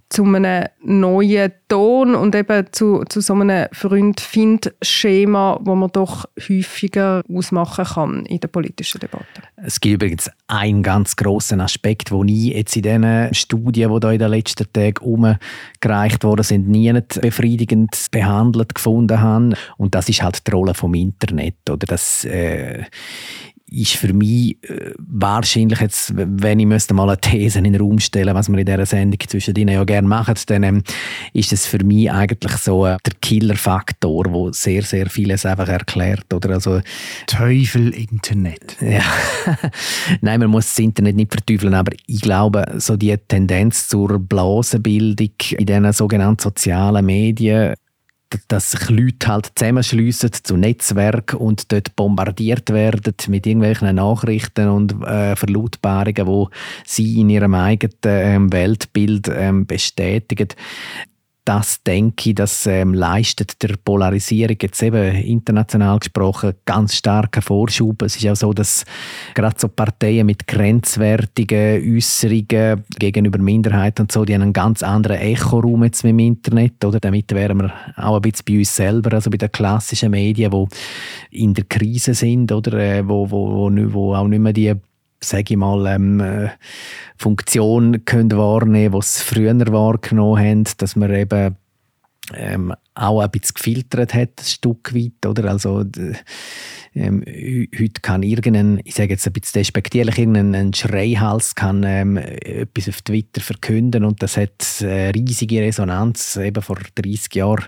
zu 0.10 0.24
einem 0.24 0.65
neuen 0.82 1.52
Ton 1.67 2.15
und 2.15 2.34
eben 2.34 2.65
zu, 2.72 3.04
zu 3.08 3.22
so 3.22 3.36
einem 3.36 3.67
Freund-Find-Schema, 3.72 5.60
wo 5.62 5.76
man 5.76 5.91
doch 5.91 6.26
häufiger 6.50 7.22
ausmachen 7.32 7.86
kann 7.86 8.26
in 8.26 8.39
der 8.39 8.48
politischen 8.48 9.00
Debatte. 9.00 9.26
Es 9.58 9.80
gibt 9.80 9.95
übrigens 9.95 10.32
einen 10.48 10.82
ganz 10.82 11.15
grossen 11.15 11.62
Aspekt, 11.62 12.10
den 12.10 12.28
ich 12.28 12.56
jetzt 12.56 12.76
in 12.76 12.82
diesen 12.82 13.34
Studien, 13.36 13.93
die 13.93 14.00
da 14.00 14.12
in 14.12 14.19
den 14.19 14.32
letzten 14.32 14.74
Tagen 14.74 14.98
umgereicht 15.02 16.24
worden 16.24 16.43
sind, 16.43 16.67
nie 16.67 16.91
befriedigend 17.22 18.08
behandelt 18.10 18.74
gefunden 18.74 19.22
habe. 19.22 19.54
Und 19.78 19.93
das 19.93 20.10
ist 20.10 20.24
halt 20.24 20.48
die 20.48 20.52
Rolle 20.52 20.74
vom 20.74 20.95
Internet. 20.95 21.69
Oder 21.69 21.86
das, 21.86 22.26
äh, 22.26 22.84
ist 23.72 23.96
für 23.96 24.14
mich 24.14 24.58
äh, 24.64 24.94
wahrscheinlich 24.98 25.80
jetzt, 25.80 26.14
wenn 26.16 26.60
ich 26.60 26.66
müsste 26.66 26.94
mal 26.94 27.10
eine 27.10 27.20
These 27.20 27.60
in 27.60 27.66
den 27.66 27.76
Raum 27.76 28.00
stellen, 28.00 28.36
was 28.36 28.50
wir 28.50 28.58
in 28.58 28.66
dieser 28.66 28.86
Sendung 28.86 29.20
zwischen 29.28 29.56
ihnen 29.56 29.74
ja 29.74 29.84
gerne 29.84 30.08
machen, 30.08 30.36
dann 30.48 30.64
ähm, 30.64 30.84
ist 31.34 31.54
es 31.54 31.66
für 31.66 31.84
mich 31.84 32.12
eigentlich 32.12 32.54
so 32.54 32.86
äh, 32.86 32.98
der 33.06 33.14
Killer-Faktor, 33.22 34.26
wo 34.30 34.52
sehr, 34.52 34.84
sehr 34.84 35.10
vieles 35.10 35.46
einfach 35.46 35.68
erklärt. 35.68 36.34
Oder? 36.34 36.52
Also, 36.52 36.82
Teufel 37.28 37.90
Internet. 37.90 38.78
Ja. 38.82 39.04
Nein, 40.22 40.40
man 40.40 40.50
muss 40.50 40.68
das 40.68 40.80
Internet 40.80 41.16
nicht 41.16 41.32
verteufeln, 41.32 41.74
aber 41.74 41.92
ich 42.08 42.22
glaube, 42.22 42.66
so 42.78 42.98
die 42.98 43.16
Tendenz 43.28 43.88
zur 43.88 44.20
Blasenbildung 44.20 45.30
in 45.58 45.66
diesen 45.66 45.94
sogenannten 45.94 46.42
sozialen 46.42 47.06
Medien 47.06 47.76
dass 48.48 48.72
sich 48.72 48.89
Leute 48.89 49.28
halt 49.28 49.52
zusammenschliessen 49.56 50.32
zu 50.32 50.56
Netzwerken 50.56 51.38
und 51.38 51.72
dort 51.72 51.96
bombardiert 51.96 52.70
werden 52.72 53.15
mit 53.28 53.48
irgendwelchen 53.48 53.96
Nachrichten 53.96 54.70
und 54.70 55.02
äh, 55.04 55.36
Verlautbarungen, 55.36 56.28
wo 56.28 56.50
sie 56.86 57.22
in 57.22 57.30
ihrem 57.30 57.56
eigenen 57.56 57.96
ähm, 58.06 58.54
Weltbild 58.54 59.30
ähm, 59.34 59.65
bestätigen 59.65 60.50
das 61.50 61.82
denke 61.82 62.30
ich, 62.30 62.36
das 62.36 62.68
ähm, 62.68 62.94
leistet 62.94 63.64
der 63.64 63.76
Polarisierung 63.84 64.58
jetzt 64.62 64.84
eben 64.84 65.16
international 65.16 65.98
gesprochen 65.98 66.54
ganz 66.64 66.94
starken 66.94 67.42
Vorschub. 67.42 68.04
Es 68.04 68.18
ist 68.18 68.28
auch 68.28 68.36
so, 68.36 68.54
dass 68.54 68.86
gerade 69.34 69.56
so 69.58 69.68
Parteien 69.68 70.28
mit 70.28 70.46
grenzwertigen 70.46 71.96
Äußerungen 71.96 72.84
gegenüber 73.00 73.40
Minderheiten 73.40 74.04
und 74.04 74.12
so, 74.12 74.26
die 74.26 74.36
haben 74.36 74.44
einen 74.44 74.54
ganz 74.54 74.84
anderen 74.84 75.18
Echoraum 75.18 75.86
jetzt 75.86 76.04
dem 76.04 76.20
Internet, 76.20 76.86
oder? 76.86 77.00
Damit 77.00 77.34
wären 77.34 77.62
wir 77.62 77.74
auch 77.98 78.18
ein 78.18 78.22
bisschen 78.22 78.46
bei 78.48 78.60
uns 78.60 78.76
selber, 78.76 79.14
also 79.14 79.32
bei 79.32 79.38
den 79.38 79.52
klassischen 79.52 80.12
Medien, 80.12 80.52
die 80.52 81.42
in 81.42 81.56
der 81.56 81.64
Krise 81.64 82.14
sind, 82.14 82.52
oder? 82.52 82.74
Äh, 82.74 83.08
wo, 83.08 83.32
wo, 83.32 83.72
wo, 83.72 83.94
wo 83.94 84.14
auch 84.14 84.28
nicht 84.28 84.40
mehr 84.40 84.54
die 84.54 84.76
sage 85.22 85.46
ich 85.50 85.58
mal, 85.58 85.86
ähm, 85.88 86.20
äh, 86.20 86.50
Funktion 87.18 88.06
können 88.06 88.32
wahrnehmen 88.32 88.92
können, 88.92 89.02
die 89.02 89.08
sie 89.08 89.24
früher 89.24 89.74
wahrgenommen 89.74 90.40
haben, 90.40 90.64
dass 90.78 90.96
man 90.96 91.14
eben 91.14 91.56
ähm, 92.34 92.74
auch 92.96 93.22
ein 93.22 93.32
bisschen 93.32 93.56
gefiltert 93.56 94.14
hat, 94.14 94.40
ein 94.40 94.46
Stück 94.46 94.94
weit, 94.94 95.26
oder? 95.26 95.50
Also, 95.50 95.84
ähm, 96.96 97.24
heute 97.26 98.02
kann 98.02 98.24
irgendein, 98.24 98.82
ich 98.84 98.96
sage 98.96 99.12
jetzt 99.12 99.26
ein 99.26 99.34
bisschen 99.34 99.62
despektierlich, 99.62 100.18
irgendein 100.18 100.74
Schreihals 100.74 101.56
kann 101.56 101.84
ähm, 101.84 102.18
etwas 102.18 102.90
auf 102.90 103.02
Twitter 103.02 103.42
verkünden 103.42 104.04
und 104.04 104.22
das 104.22 104.38
hat 104.38 104.82
eine 104.82 105.14
riesige 105.14 105.62
Resonanz. 105.62 106.36
Eben 106.38 106.62
vor 106.62 106.78
30 106.96 107.36
Jahren 107.36 107.66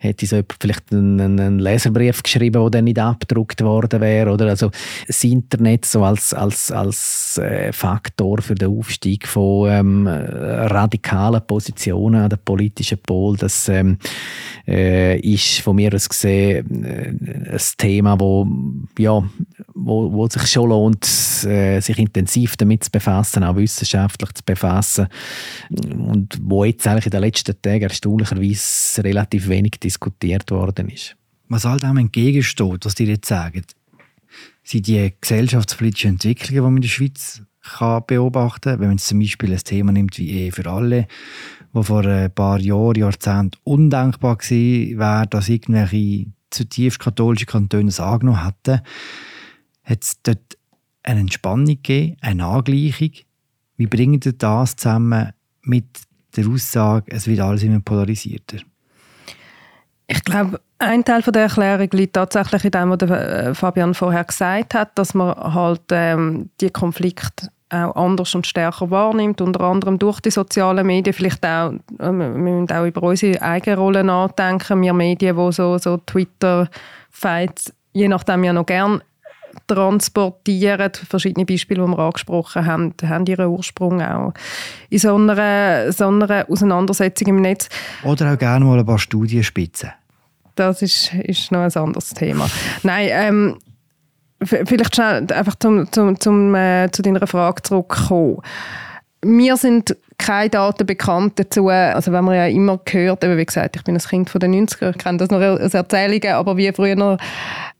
hätte 0.00 0.26
so 0.26 0.40
vielleicht 0.60 0.92
einen, 0.92 1.20
einen 1.20 1.58
Leserbrief 1.58 2.22
geschrieben, 2.22 2.62
der 2.62 2.70
dann 2.70 2.84
nicht 2.84 2.98
abgedruckt 2.98 3.60
worden 3.62 4.00
wäre. 4.00 4.30
Oder? 4.30 4.46
Also 4.46 4.70
das 5.06 5.24
Internet 5.24 5.84
so 5.86 6.04
als, 6.04 6.32
als, 6.32 6.70
als 6.70 7.38
äh, 7.38 7.72
Faktor 7.72 8.40
für 8.40 8.54
den 8.54 8.68
Aufstieg 8.68 9.26
von 9.26 9.68
ähm, 9.68 10.06
radikalen 10.06 11.44
Positionen 11.46 12.22
an 12.22 12.30
der 12.30 12.36
politischen 12.36 12.98
Pol, 12.98 13.36
das 13.36 13.68
ähm, 13.68 13.98
äh, 14.68 15.18
ist 15.18 15.60
von 15.60 15.74
mir 15.74 15.92
aus 15.92 16.08
gesehen 16.08 16.84
äh, 16.84 17.52
ein 17.52 17.60
Thema, 17.76 18.20
wo, 18.20 18.46
ja, 18.98 19.22
wo, 19.78 20.12
wo 20.12 20.28
sich 20.28 20.46
schon 20.46 20.68
lohnt, 20.68 21.04
äh, 21.44 21.80
sich 21.80 21.98
intensiv 21.98 22.56
damit 22.56 22.84
zu 22.84 22.90
befassen, 22.90 23.44
auch 23.44 23.56
wissenschaftlich 23.56 24.32
zu 24.32 24.42
befassen 24.44 25.08
und 25.70 26.38
wo 26.42 26.64
jetzt 26.64 26.86
eigentlich 26.86 27.06
in 27.06 27.12
den 27.12 27.20
letzten 27.20 27.60
Tagen 27.62 27.82
erstaunlicherweise 27.82 29.04
relativ 29.04 29.48
wenig 29.48 29.72
diskutiert 29.82 30.50
worden 30.50 30.88
ist. 30.88 31.16
Was 31.48 31.64
all 31.64 31.78
dem 31.78 31.96
entgegensteht, 31.96 32.84
was 32.84 32.94
die 32.94 33.04
jetzt 33.04 33.28
sagen, 33.28 33.62
sind 34.62 34.86
die 34.86 35.14
gesellschaftspolitischen 35.20 36.10
Entwicklungen, 36.10 36.54
die 36.54 36.60
man 36.60 36.76
in 36.76 36.82
der 36.82 36.88
Schweiz 36.88 37.42
kann 37.62 38.02
beobachten 38.06 38.72
kann. 38.72 38.80
Wenn 38.80 38.88
man 38.88 38.98
zum 38.98 39.18
Beispiel 39.18 39.52
ein 39.52 39.58
Thema 39.58 39.92
nimmt 39.92 40.18
wie 40.18 40.30
Ehe 40.30 40.52
für 40.52 40.66
alle, 40.66 41.06
wo 41.72 41.82
vor 41.82 42.04
ein 42.04 42.30
paar 42.30 42.60
Jahren, 42.60 42.98
Jahrzehnten 42.98 43.58
undenkbar 43.64 44.36
war, 44.38 45.26
dass 45.26 45.48
irgendwelche 45.48 46.26
zutiefst 46.50 46.98
katholische 46.98 47.46
Kantone 47.46 47.88
es 47.88 48.00
angenommen 48.00 48.44
hätten, 48.44 48.80
hat 49.88 50.04
es 50.04 50.22
dort 50.22 50.58
eine 51.02 51.20
Entspannung 51.20 51.66
gegeben, 51.66 52.16
eine 52.20 52.44
Angleichung. 52.44 53.12
Wie 53.76 53.86
bringt 53.86 54.26
ihr 54.26 54.32
das 54.32 54.76
zusammen 54.76 55.32
mit 55.62 55.86
der 56.36 56.46
Aussage, 56.46 57.10
es 57.10 57.26
wird 57.26 57.40
alles 57.40 57.62
immer 57.62 57.80
polarisierter? 57.80 58.58
Ich 60.06 60.24
glaube, 60.24 60.60
ein 60.78 61.04
Teil 61.04 61.22
der 61.22 61.42
Erklärung 61.42 61.88
liegt 61.92 62.14
tatsächlich 62.14 62.64
in 62.64 62.70
dem, 62.70 62.90
was 62.90 63.10
äh, 63.10 63.54
Fabian 63.54 63.94
vorher 63.94 64.24
gesagt 64.24 64.74
hat, 64.74 64.98
dass 64.98 65.14
man 65.14 65.34
halt 65.36 65.82
ähm, 65.90 66.50
die 66.60 66.70
Konflikte 66.70 67.48
auch 67.70 67.94
anders 67.94 68.34
und 68.34 68.46
stärker 68.46 68.90
wahrnimmt, 68.90 69.42
unter 69.42 69.60
anderem 69.60 69.98
durch 69.98 70.20
die 70.20 70.30
sozialen 70.30 70.86
Medien, 70.86 71.12
vielleicht 71.12 71.44
auch, 71.44 71.72
äh, 71.98 72.10
wir 72.10 72.10
müssen 72.10 72.70
auch 72.72 72.86
über 72.86 73.02
unsere 73.02 73.42
eigene 73.42 73.76
Rolle 73.76 74.02
nachdenken, 74.02 74.80
wir 74.80 74.94
Medien, 74.94 75.36
wo 75.36 75.50
so, 75.50 75.76
so 75.76 75.98
Twitter-Fights 75.98 77.74
je 77.92 78.08
nachdem 78.08 78.44
ja 78.44 78.52
noch 78.52 78.66
gern 78.66 79.02
transportieren. 79.66 80.90
Verschiedene 81.08 81.46
Beispiele, 81.46 81.84
die 81.84 81.90
wir 81.90 81.98
angesprochen 81.98 82.66
haben, 82.66 82.94
haben 83.04 83.26
ihren 83.26 83.46
Ursprung 83.46 84.02
auch 84.02 84.32
in 84.90 84.98
so 84.98 85.14
einer, 85.14 85.92
so 85.92 86.08
einer 86.08 86.46
Auseinandersetzung 86.48 87.28
im 87.28 87.40
Netz. 87.42 87.68
Oder 88.04 88.32
auch 88.32 88.38
gerne 88.38 88.64
mal 88.64 88.78
ein 88.78 88.86
paar 88.86 88.98
Studienspitzen. 88.98 89.90
Das 90.54 90.82
ist, 90.82 91.14
ist 91.14 91.52
noch 91.52 91.60
ein 91.60 91.72
anderes 91.72 92.10
Thema. 92.10 92.50
Nein, 92.82 93.08
ähm, 93.12 93.58
vielleicht 94.42 94.94
schnell 94.94 95.26
einfach 95.32 95.54
zum, 95.56 95.90
zum, 95.92 96.18
zum, 96.18 96.54
äh, 96.54 96.90
zu 96.90 97.02
deiner 97.02 97.26
Frage 97.26 97.62
zurückkommen. 97.62 98.42
Mir 99.24 99.56
sind 99.56 99.96
keine 100.18 100.50
Daten 100.50 100.84
bekannt 100.84 101.38
dazu. 101.38 101.68
Also 101.68 102.12
wenn 102.12 102.24
man 102.24 102.34
ja 102.34 102.46
immer 102.46 102.80
gehört, 102.84 103.22
wie 103.22 103.44
gesagt, 103.44 103.76
ich 103.76 103.84
bin 103.84 103.94
ein 103.94 104.00
Kind 104.00 104.28
von 104.28 104.40
den 104.40 104.66
90er, 104.66 104.90
ich 104.90 104.98
kenne 104.98 105.18
das 105.18 105.30
noch 105.30 105.40
aus 105.40 105.74
Erzählungen, 105.74 106.32
aber 106.32 106.56
wie 106.56 106.72
früher 106.72 107.16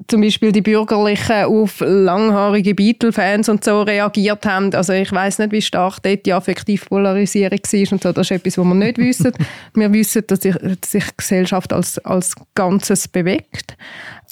zum 0.06 0.20
Beispiel 0.20 0.52
die 0.52 0.62
Bürgerlichen 0.62 1.44
auf 1.44 1.80
langhaarige 1.80 2.74
Beatle-Fans 2.74 3.48
und 3.48 3.64
so 3.64 3.82
reagiert 3.82 4.46
haben. 4.46 4.72
Also 4.72 4.92
ich 4.92 5.10
weiß 5.10 5.40
nicht, 5.40 5.52
wie 5.52 5.60
stark 5.60 6.00
dort 6.02 6.24
die 6.24 6.32
affektive 6.32 6.86
Polarisierung 6.86 7.58
war 7.58 7.92
und 7.92 8.02
so. 8.02 8.12
Das 8.12 8.30
ist 8.30 8.36
etwas, 8.36 8.56
was 8.56 8.64
wir 8.64 8.74
nicht 8.74 8.98
wissen. 8.98 9.32
Wir 9.74 9.92
wissen, 9.92 10.22
dass 10.28 10.40
sich, 10.40 10.54
dass 10.54 10.92
sich 10.92 11.16
Gesellschaft 11.16 11.72
als, 11.72 11.98
als 11.98 12.34
Ganzes 12.54 13.08
bewegt. 13.08 13.76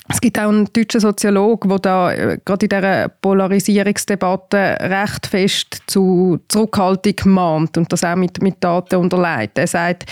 Es 0.08 0.20
gibt 0.20 0.38
auch 0.38 0.48
einen 0.48 0.68
deutschen 0.72 1.00
Soziologen, 1.00 1.68
der 1.68 1.78
da 1.78 2.12
äh, 2.12 2.38
gerade 2.44 2.66
in 2.66 2.70
dieser 2.70 3.08
Polarisierungsdebatte 3.08 4.76
recht 4.80 5.26
fest 5.26 5.82
zu 5.86 6.38
Zurückhaltung 6.48 7.32
mahnt 7.32 7.76
und 7.76 7.92
das 7.92 8.04
auch 8.04 8.16
mit, 8.16 8.40
mit 8.40 8.62
Daten 8.62 8.96
unterleitet. 8.96 9.58
Er 9.58 9.66
sagt, 9.66 10.04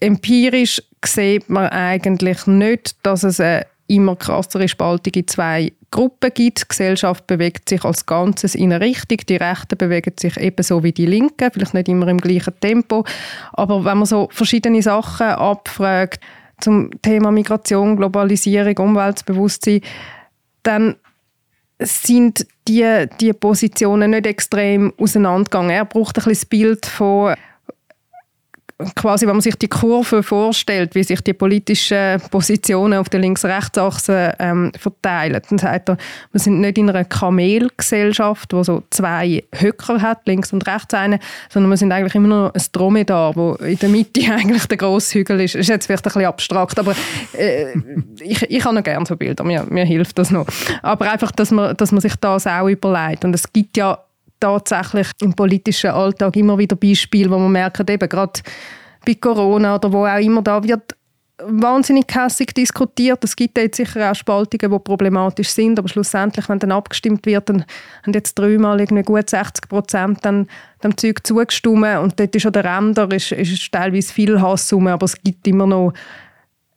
empirisch 0.00 0.82
sieht 1.04 1.48
man 1.48 1.68
eigentlich 1.68 2.46
nicht, 2.46 2.96
dass 3.02 3.22
es 3.22 3.40
eine 3.40 3.66
immer 3.86 4.16
krassere 4.16 4.68
Spaltung 4.68 5.12
in 5.14 5.28
zwei 5.28 5.72
Gruppen 5.90 6.30
gibt. 6.34 6.62
Die 6.62 6.68
Gesellschaft 6.68 7.26
bewegt 7.26 7.68
sich 7.68 7.84
als 7.84 8.06
Ganzes 8.06 8.54
in 8.54 8.72
eine 8.72 8.84
Richtung. 8.84 9.18
Die 9.28 9.36
Rechten 9.36 9.78
bewegen 9.78 10.14
sich 10.18 10.36
ebenso 10.38 10.82
wie 10.82 10.92
die 10.92 11.06
Linken, 11.06 11.50
vielleicht 11.52 11.74
nicht 11.74 11.88
immer 11.88 12.08
im 12.08 12.18
gleichen 12.18 12.58
Tempo. 12.60 13.04
Aber 13.52 13.84
wenn 13.84 13.98
man 13.98 14.06
so 14.06 14.28
verschiedene 14.32 14.82
Sachen 14.82 15.26
abfragt, 15.26 16.20
zum 16.64 16.90
Thema 17.02 17.30
Migration, 17.30 17.96
Globalisierung, 17.96 18.76
Umweltbewusstsein, 18.78 19.80
dann 20.62 20.96
sind 21.78 22.46
die, 22.66 23.06
die 23.20 23.32
Positionen 23.32 24.12
nicht 24.12 24.26
extrem 24.26 24.92
auseinandergegangen. 24.98 25.70
Er 25.70 25.84
braucht 25.84 26.18
ein 26.18 26.24
bisschen 26.24 26.32
das 26.32 26.46
Bild 26.46 26.86
von 26.86 27.34
quasi, 28.94 29.26
wenn 29.26 29.34
man 29.34 29.40
sich 29.40 29.56
die 29.56 29.68
Kurve 29.68 30.22
vorstellt, 30.22 30.94
wie 30.94 31.02
sich 31.02 31.20
die 31.20 31.32
politischen 31.32 32.20
Positionen 32.30 32.98
auf 32.98 33.08
der 33.08 33.20
Links-Rechts-Achse 33.20 34.34
ähm, 34.38 34.72
verteilen, 34.78 35.40
dann 35.48 35.58
sagt 35.58 35.88
er, 35.90 35.96
wir 36.32 36.40
sind 36.40 36.60
nicht 36.60 36.78
in 36.78 36.88
einer 36.88 37.04
Kamelgesellschaft, 37.04 38.52
wo 38.52 38.62
so 38.62 38.82
zwei 38.90 39.44
Höcker 39.52 40.00
hat, 40.00 40.26
links 40.26 40.52
und 40.52 40.66
rechts 40.66 40.94
eine, 40.94 41.18
sondern 41.50 41.70
wir 41.70 41.76
sind 41.76 41.92
eigentlich 41.92 42.14
immer 42.14 42.28
noch 42.28 42.54
ein 42.54 42.62
Dromedar, 42.72 43.36
wo 43.36 43.54
in 43.54 43.78
der 43.78 43.88
Mitte 43.88 44.20
eigentlich 44.32 44.66
der 44.66 44.76
grosse 44.76 45.18
Hügel 45.18 45.40
ist. 45.40 45.54
Das 45.54 45.62
ist 45.62 45.68
jetzt 45.68 45.86
vielleicht 45.86 46.04
ein 46.06 46.10
bisschen 46.10 46.26
abstrakt, 46.26 46.78
aber 46.78 46.94
äh, 47.36 47.72
ich, 48.20 48.42
ich 48.42 48.64
habe 48.64 48.74
noch 48.74 48.82
gerne 48.82 49.06
so 49.06 49.16
Bilder, 49.16 49.44
mir, 49.44 49.64
mir 49.68 49.84
hilft 49.84 50.18
das 50.18 50.30
noch. 50.30 50.46
Aber 50.82 51.10
einfach, 51.10 51.30
dass 51.32 51.50
man, 51.50 51.76
dass 51.76 51.92
man 51.92 52.00
sich 52.00 52.16
das 52.16 52.46
auch 52.46 52.68
überlegt. 52.68 53.24
Und 53.24 53.34
es 53.34 53.52
gibt 53.52 53.76
ja 53.76 53.98
tatsächlich 54.44 55.08
im 55.20 55.34
politischen 55.34 55.90
Alltag 55.90 56.36
immer 56.36 56.58
wieder 56.58 56.76
Beispiele, 56.76 57.30
wo 57.30 57.38
man 57.38 57.52
merkt, 57.52 57.88
eben 57.88 58.08
gerade 58.08 58.40
bei 59.04 59.14
Corona 59.14 59.76
oder 59.76 59.92
wo 59.92 60.06
auch 60.06 60.18
immer, 60.18 60.42
da 60.42 60.62
wird 60.62 60.94
wahnsinnig 61.42 62.06
hässig 62.14 62.54
diskutiert. 62.54 63.24
Es 63.24 63.34
gibt 63.34 63.58
jetzt 63.58 63.76
sicher 63.76 64.10
auch 64.10 64.14
Spaltungen, 64.14 64.72
die 64.72 64.78
problematisch 64.84 65.48
sind, 65.48 65.78
aber 65.78 65.88
schlussendlich, 65.88 66.48
wenn 66.48 66.58
dann 66.58 66.72
abgestimmt 66.72 67.26
wird, 67.26 67.48
dann 67.48 67.64
haben 68.04 68.12
jetzt 68.12 68.34
dreimal 68.38 68.80
irgendwie 68.80 69.02
gut 69.02 69.28
60 69.28 69.68
Prozent 69.68 70.18
dann 70.22 70.46
dem 70.82 70.96
Zeug 70.96 71.26
zugestimmt 71.26 71.98
und 71.98 72.20
dort 72.20 72.36
ist 72.36 72.46
an 72.46 72.52
der 72.52 72.64
Ränder 72.64 73.10
ist, 73.10 73.32
ist 73.32 73.72
teilweise 73.72 74.12
viel 74.12 74.40
Hass 74.40 74.72
rum, 74.72 74.86
aber 74.86 75.06
es 75.06 75.20
gibt 75.22 75.46
immer 75.48 75.66
noch 75.66 75.92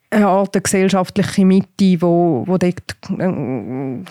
eine 0.10 0.28
Art 0.28 0.64
gesellschaftliche 0.64 1.46
Mitte, 1.46 2.02
wo, 2.02 2.44
wo 2.48 2.58
dort 2.58 2.96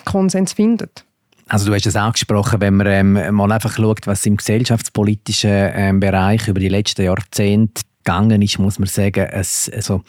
Konsens 0.05 0.53
findet. 0.53 1.06
Also 1.49 1.67
du 1.67 1.75
hast 1.75 1.87
es 1.87 1.95
angesprochen, 1.95 2.61
wenn 2.61 2.75
man 2.75 2.87
ähm, 2.89 3.35
mal 3.35 3.53
einfach 3.53 3.77
schaut, 3.77 4.07
was 4.07 4.27
im 4.27 4.37
gesellschaftspolitischen 4.37 5.71
ähm, 5.75 6.01
Bereich 6.01 6.49
über 6.49 6.59
die 6.59 6.69
letzten 6.69 7.05
Jahrzehnte 7.05 7.83
gegangen 8.03 8.43
ist, 8.43 8.59
muss 8.59 8.79
man 8.79 8.89
sagen, 8.89 9.27
es, 9.31 9.71
also 9.73 10.03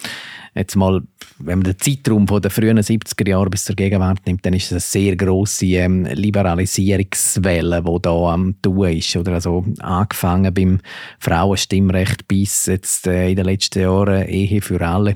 jetzt 0.57 0.75
mal, 0.75 1.01
wenn 1.39 1.59
man 1.59 1.65
den 1.65 1.79
Zeitraum 1.79 2.27
von 2.27 2.41
den 2.41 2.51
frühen 2.51 2.79
70er 2.79 3.29
Jahren 3.29 3.49
bis 3.49 3.65
zur 3.65 3.75
Gegenwart 3.75 4.25
nimmt, 4.25 4.45
dann 4.45 4.53
ist 4.53 4.65
es 4.65 4.71
eine 4.71 4.79
sehr 4.79 5.15
grosse 5.15 5.65
ähm, 5.67 6.05
Liberalisierungswelle, 6.05 7.83
die 7.83 8.01
da 8.01 8.33
am 8.33 8.55
tun 8.61 8.89
ist. 8.89 9.15
Oder 9.15 9.33
also 9.33 9.65
angefangen 9.79 10.53
beim 10.53 10.79
Frauenstimmrecht 11.19 12.27
bis 12.27 12.65
jetzt 12.65 13.07
äh, 13.07 13.29
in 13.29 13.35
den 13.35 13.45
letzten 13.45 13.81
Jahren 13.81 14.27
Ehe 14.27 14.61
für 14.61 14.81
alle. 14.81 15.15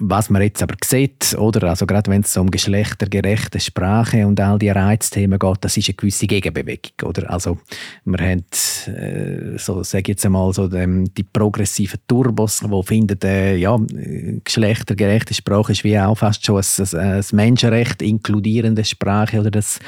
Was 0.00 0.30
man 0.30 0.42
jetzt 0.42 0.62
aber 0.62 0.76
sieht, 0.82 1.36
oder 1.38 1.68
also 1.68 1.86
gerade 1.86 2.10
wenn 2.10 2.22
es 2.22 2.36
um 2.36 2.50
geschlechtergerechte 2.50 3.60
Sprache 3.60 4.26
und 4.26 4.40
all 4.40 4.58
die 4.58 4.70
Reizthemen 4.70 5.38
geht, 5.38 5.58
das 5.60 5.76
ist 5.76 5.88
eine 5.88 5.94
gewisse 5.94 6.26
Gegenbewegung, 6.26 7.08
oder? 7.08 7.30
Also 7.30 7.58
wir 8.04 8.18
haben, 8.18 8.44
äh, 8.86 9.58
so 9.58 9.82
sage 9.82 10.12
jetzt 10.12 10.24
einmal 10.26 10.52
so 10.52 10.68
die, 10.68 11.04
die 11.16 11.22
progressiven 11.22 12.00
Turbos, 12.06 12.60
die 12.60 12.82
finden, 12.82 13.18
äh, 13.22 13.56
ja 13.56 13.78
geschlechtergerechte 14.54 15.34
Sprache 15.34 15.72
ist 15.72 15.84
wie 15.84 15.98
auch 15.98 16.14
fast 16.16 16.46
schon 16.46 16.62
ein, 16.62 16.98
ein, 16.98 17.24
Menschenrecht 17.32 18.02
inkludierende 18.02 18.84
Sprache 18.84 19.40
oder 19.40 19.50
dass, 19.50 19.80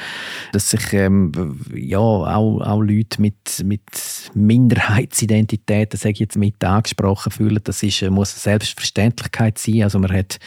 dass 0.51 0.69
sich 0.71 0.93
ähm, 0.93 1.31
ja 1.73 1.99
auch, 1.99 2.61
auch 2.61 2.81
Leute 2.81 3.21
mit, 3.21 3.63
mit 3.63 3.81
Minderheitsidentitäten, 4.33 5.97
sage 5.97 6.13
ich 6.13 6.19
jetzt 6.19 6.37
mit 6.37 6.63
angesprochen 6.63 7.31
fühlen, 7.31 7.59
das 7.63 7.81
ist, 7.81 8.01
muss 8.09 8.33
eine 8.33 8.39
Selbstverständlichkeit 8.39 9.57
sein. 9.57 9.83
Also 9.83 9.99
man 9.99 10.11
hat 10.11 10.39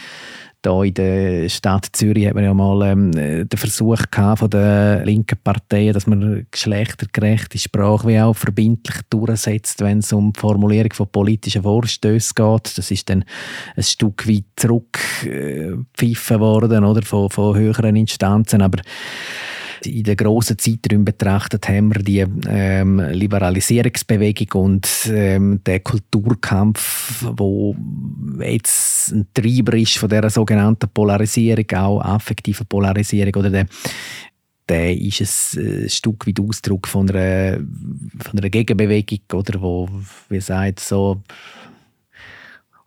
da 0.61 0.83
in 0.83 0.93
der 0.93 1.49
Stadt 1.49 1.87
Zürich 1.93 2.27
hat 2.27 2.35
man 2.35 2.43
ja 2.43 2.53
mal 2.53 2.91
ähm, 2.91 3.11
den 3.11 3.47
Versuch 3.55 4.03
gehabt 4.11 4.39
von 4.39 4.49
der 4.49 5.03
linken 5.05 5.37
Parteien, 5.43 5.93
dass 5.93 6.07
man 6.07 6.45
geschlechtergerechte 6.51 7.57
Sprache 7.57 8.07
wie 8.07 8.19
auch 8.19 8.35
verbindlich 8.35 8.97
durchsetzt, 9.09 9.81
wenn 9.81 9.99
es 9.99 10.13
um 10.13 10.31
die 10.33 10.39
Formulierung 10.39 10.93
von 10.93 11.07
politischen 11.07 11.63
Vorstößen 11.63 12.35
geht. 12.35 12.77
Das 12.77 12.91
ist 12.91 13.09
dann 13.09 13.25
ein 13.75 13.83
Stück 13.83 14.27
weit 14.27 14.45
zurückgepfiffen 14.55 16.39
worden 16.39 16.85
oder, 16.85 17.01
von, 17.01 17.29
von 17.29 17.57
höheren 17.57 17.95
Instanzen, 17.95 18.61
aber 18.61 18.81
in 19.85 20.03
den 20.03 20.15
grossen 20.15 20.57
Zeiträumen 20.57 21.05
betrachtet 21.05 21.67
haben 21.67 21.93
wir 21.93 22.03
die 22.03 22.25
ähm, 22.47 22.99
Liberalisierungsbewegung 22.99 24.63
und 24.63 24.87
ähm, 25.09 25.63
den 25.63 25.83
Kulturkampf, 25.83 27.25
wo 27.35 27.75
jetzt 28.41 29.11
ein 29.11 29.27
Treiber 29.33 29.77
ist 29.77 29.97
von 29.97 30.09
der 30.09 30.29
sogenannten 30.29 30.89
Polarisierung, 30.89 31.69
auch 31.75 32.01
affektive 32.01 32.65
Polarisierung 32.65 33.35
oder 33.35 33.49
der 33.49 33.65
der 34.69 34.97
ist 34.97 35.57
ein, 35.57 35.89
Stück 35.89 36.25
weit 36.25 36.39
Ausdruck 36.39 36.87
von 36.87 37.09
einer, 37.09 37.57
von 38.19 38.39
einer 38.39 38.49
Gegenbewegung, 38.49 39.19
oder, 39.33 39.61
wo, 39.61 39.89
wie 40.29 40.39
sagt, 40.39 40.79
so 40.79 41.21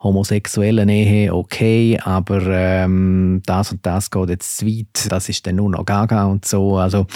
homosexuelle 0.05 0.87
Nähe 0.87 1.35
okay, 1.35 1.99
aber 2.01 2.43
ähm, 2.47 3.43
das 3.47 3.73
und 3.73 3.85
das 3.85 4.11
geht 4.11 4.29
jetzt 4.29 4.59
zu 4.59 4.67
weit, 4.67 5.11
das 5.11 5.29
ist 5.29 5.47
dann 5.47 5.57
nur 5.57 5.71
noch 5.71 5.85
Gaga 5.85 6.27
und 6.27 6.45
so. 6.45 6.77
Also 6.77 7.07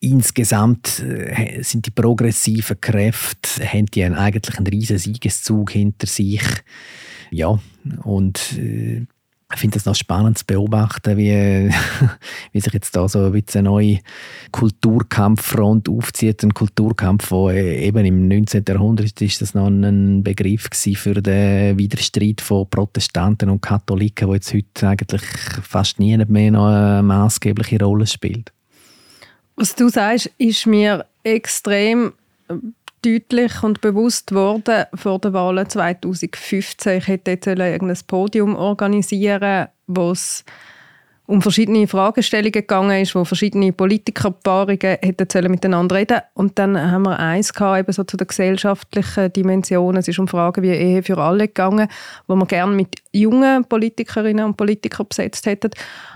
insgesamt 0.00 1.00
äh, 1.00 1.62
sind 1.62 1.86
die 1.86 1.90
progressiven 1.90 2.80
Kräfte, 2.80 3.64
haben 3.66 3.86
die 3.86 4.04
eigentlich 4.04 4.58
einen 4.58 4.66
riesen 4.66 4.98
Siegeszug 4.98 5.72
hinter 5.72 6.06
sich. 6.06 6.42
Ja, 7.30 7.58
und 8.04 8.58
äh, 8.58 9.06
ich 9.54 9.60
finde 9.60 9.78
es 9.78 9.86
noch 9.86 9.94
spannend 9.94 10.36
zu 10.36 10.44
beobachten, 10.44 11.16
wie, 11.16 11.70
wie 12.52 12.60
sich 12.60 12.72
jetzt 12.72 12.94
da 12.94 13.08
so 13.08 13.24
ein 13.24 13.32
bisschen 13.32 13.60
eine 13.60 13.70
neue 13.70 14.00
Kulturkampffront 14.52 15.88
aufzieht. 15.88 16.42
Ein 16.42 16.52
Kulturkampf, 16.52 17.30
wo 17.30 17.50
eben 17.50 18.04
im 18.04 18.28
19. 18.28 18.64
Jahrhundert 18.68 19.20
ist 19.22 19.40
das 19.40 19.54
noch 19.54 19.68
ein 19.68 20.22
Begriff 20.22 20.68
für 20.72 21.14
den 21.14 21.78
Widerstreit 21.78 22.42
von 22.42 22.68
Protestanten 22.68 23.48
und 23.48 23.62
Katholiken, 23.62 24.28
wo 24.28 24.34
jetzt 24.34 24.52
heute 24.52 24.88
eigentlich 24.88 25.22
fast 25.62 25.98
nie 25.98 26.16
mehr 26.18 26.50
noch 26.50 26.66
eine 26.66 27.02
maßgebliche 27.02 27.82
Rolle 27.82 28.06
spielt. 28.06 28.52
Was 29.56 29.74
du 29.74 29.88
sagst, 29.88 30.30
ist 30.36 30.66
mir 30.66 31.06
extrem 31.22 32.12
deutlich 33.08 33.62
und 33.62 33.80
bewusst 33.80 34.28
geworden 34.28 34.84
vor 34.94 35.18
den 35.18 35.32
Wahlen 35.32 35.68
2015. 35.68 36.98
Ich 36.98 37.08
hätte 37.08 37.32
jetzt 37.32 37.48
ein 37.48 37.98
Podium 38.06 38.56
organisieren 38.56 39.68
wo 39.90 40.10
es 40.10 40.44
um 41.28 41.42
verschiedene 41.42 41.86
Fragestellungen 41.86 42.52
gegangen 42.52 43.02
ist, 43.02 43.14
wo 43.14 43.22
verschiedene 43.22 43.72
Politikerpaarungen 43.72 44.96
hätten 45.00 45.50
miteinander 45.50 45.96
reden 45.96 46.20
Und 46.32 46.58
dann 46.58 46.90
haben 46.90 47.02
wir 47.02 47.18
eins 47.18 47.52
gehabt, 47.52 47.80
eben 47.80 47.92
so 47.92 48.04
zu 48.04 48.16
der 48.16 48.26
gesellschaftlichen 48.26 49.32
Dimension. 49.32 49.96
Es 49.96 50.08
ist 50.08 50.18
um 50.18 50.26
Fragen 50.26 50.62
wie 50.62 50.70
Ehe 50.70 51.02
für 51.02 51.18
alle 51.18 51.48
gegangen, 51.48 51.88
wo 52.26 52.34
man 52.34 52.48
gerne 52.48 52.74
mit 52.74 52.96
junge 53.12 53.62
Politikerinnen 53.68 54.44
und 54.44 54.56
Politiker 54.56 55.04
besetzt 55.04 55.46
hätten. 55.46 55.70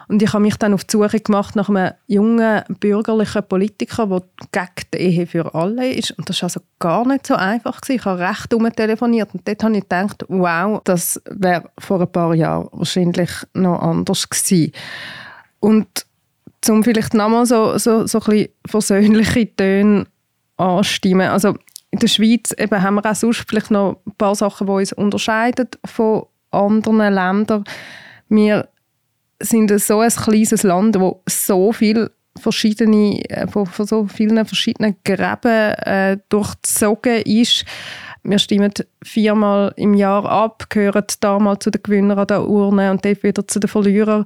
Und 0.08 0.22
ich 0.22 0.32
habe 0.32 0.42
mich 0.42 0.56
dann 0.56 0.74
auf 0.74 0.84
die 0.84 0.92
Suche 0.92 1.20
gemacht 1.20 1.56
nach 1.56 1.68
einem 1.68 1.92
jungen 2.06 2.62
bürgerlichen 2.80 3.42
Politiker, 3.44 4.06
der 4.06 4.22
gegen 4.52 4.88
die 4.92 4.98
Ehe 4.98 5.26
für 5.26 5.54
alle 5.54 5.90
ist. 5.90 6.10
Und 6.12 6.28
das 6.28 6.42
war 6.42 6.46
also 6.46 6.60
gar 6.78 7.06
nicht 7.06 7.26
so 7.26 7.34
einfach. 7.34 7.80
Gewesen. 7.80 7.98
Ich 7.98 8.04
habe 8.04 8.20
recht 8.20 8.76
telefoniert 8.76 9.32
und 9.32 9.46
dort 9.46 9.62
habe 9.62 9.76
ich 9.76 9.82
gedacht, 9.82 10.24
wow, 10.28 10.80
das 10.84 11.20
wäre 11.30 11.70
vor 11.78 12.00
ein 12.00 12.12
paar 12.12 12.34
Jahren 12.34 12.68
wahrscheinlich 12.72 13.30
noch 13.54 13.80
anders 13.80 14.28
gewesen. 14.28 14.72
Und 15.60 16.06
um 16.68 16.84
vielleicht 16.84 17.14
nochmal 17.14 17.46
so, 17.46 17.78
so, 17.78 18.06
so 18.06 18.18
ein 18.18 18.24
bisschen 18.24 18.48
versöhnliche 18.66 19.56
Töne 19.56 20.06
anstimmen. 20.56 21.28
Also 21.28 21.56
in 21.90 21.98
der 21.98 22.08
Schweiz 22.08 22.54
eben 22.56 22.82
haben 22.82 22.94
wir 22.94 23.10
auch 23.10 23.14
sonst 23.14 23.44
vielleicht 23.48 23.70
noch 23.70 24.00
ein 24.06 24.14
paar 24.16 24.34
Sachen, 24.34 24.66
die 24.66 24.72
uns 24.72 24.92
unterscheiden 24.92 25.68
von 25.84 26.24
anderen 26.52 27.14
Ländern. 27.14 27.64
Wir 28.28 28.68
sind 29.40 29.78
so 29.80 30.00
ein 30.00 30.10
kleines 30.10 30.62
Land, 30.62 30.98
wo 30.98 31.22
so 31.28 31.72
viel 31.72 32.10
verschiedene, 32.38 33.20
äh, 33.28 33.46
von, 33.46 33.66
von 33.66 33.86
so 33.86 34.06
vielen 34.06 34.44
verschiedenen 34.44 34.96
Gräben 35.04 35.74
äh, 35.74 36.18
durchzogen 36.28 37.22
ist. 37.22 37.64
Wir 38.22 38.38
stimmen 38.38 38.72
viermal 39.02 39.72
im 39.76 39.94
Jahr 39.94 40.24
ab, 40.24 40.66
gehören 40.70 41.04
damals 41.20 41.64
zu 41.64 41.70
den 41.70 41.82
Gewinnern 41.82 42.20
an 42.20 42.26
der 42.26 42.48
Urne 42.48 42.90
und 42.90 43.04
dann 43.04 43.22
wieder 43.22 43.46
zu 43.46 43.58
den 43.58 43.68
Verlierern. 43.68 44.24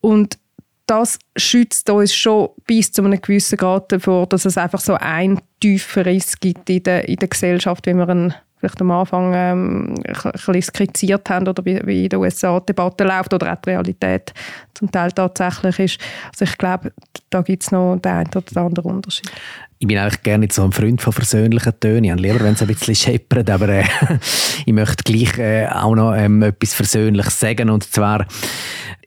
Und 0.00 0.38
das 0.86 1.18
schützt 1.36 1.88
uns 1.90 2.14
schon 2.14 2.50
bis 2.66 2.92
zu 2.92 3.02
einem 3.02 3.20
gewissen 3.20 3.56
Grad 3.56 3.90
davor, 3.90 4.26
dass 4.26 4.44
es 4.44 4.58
einfach 4.58 4.80
so 4.80 4.94
ein 4.94 5.40
tiefer 5.60 6.06
Riss 6.06 6.38
gibt 6.38 6.68
in 6.70 6.82
der, 6.82 7.08
in 7.08 7.16
der 7.16 7.28
Gesellschaft, 7.28 7.86
wie 7.86 7.94
wir 7.94 8.08
ihn 8.08 8.34
vielleicht 8.64 8.80
am 8.80 8.90
Anfang 8.90 9.32
ähm, 9.34 9.94
ein 10.06 10.32
bisschen 10.32 10.62
skizziert 10.62 11.28
haben 11.28 11.46
oder 11.46 11.64
wie, 11.64 11.80
wie 11.84 12.04
in 12.04 12.08
den 12.08 12.18
USA 12.18 12.58
die 12.60 12.66
Debatte 12.66 13.04
läuft 13.04 13.34
oder 13.34 13.52
auch 13.52 13.60
die 13.60 13.70
Realität 13.70 14.32
zum 14.72 14.90
Teil 14.90 15.12
tatsächlich 15.12 15.78
ist. 15.78 16.00
Also 16.32 16.44
ich 16.44 16.56
glaube, 16.56 16.92
da 17.30 17.42
gibt 17.42 17.62
es 17.62 17.70
noch 17.70 17.96
den 17.96 18.12
einen 18.12 18.30
oder 18.34 18.60
anderen 18.62 18.92
Unterschied. 18.92 19.30
Ich 19.78 19.86
bin 19.86 19.98
eigentlich 19.98 20.22
gerne 20.22 20.48
so 20.50 20.64
ein 20.64 20.72
Freund 20.72 21.02
von 21.02 21.12
versöhnlichen 21.12 21.78
Tönen. 21.78 22.04
Ich 22.04 22.10
habe 22.10 22.22
lieber, 22.22 22.40
wenn 22.40 22.54
es 22.54 22.62
ein 22.62 22.68
bisschen 22.68 22.94
scheppert, 22.94 23.50
aber 23.50 23.68
äh, 23.68 23.84
ich 24.66 24.72
möchte 24.72 25.04
gleich 25.04 25.38
äh, 25.38 25.66
auch 25.66 25.94
noch 25.94 26.14
ähm, 26.14 26.42
etwas 26.42 26.72
Versöhnliches 26.72 27.38
sagen 27.38 27.68
und 27.68 27.84
zwar 27.84 28.26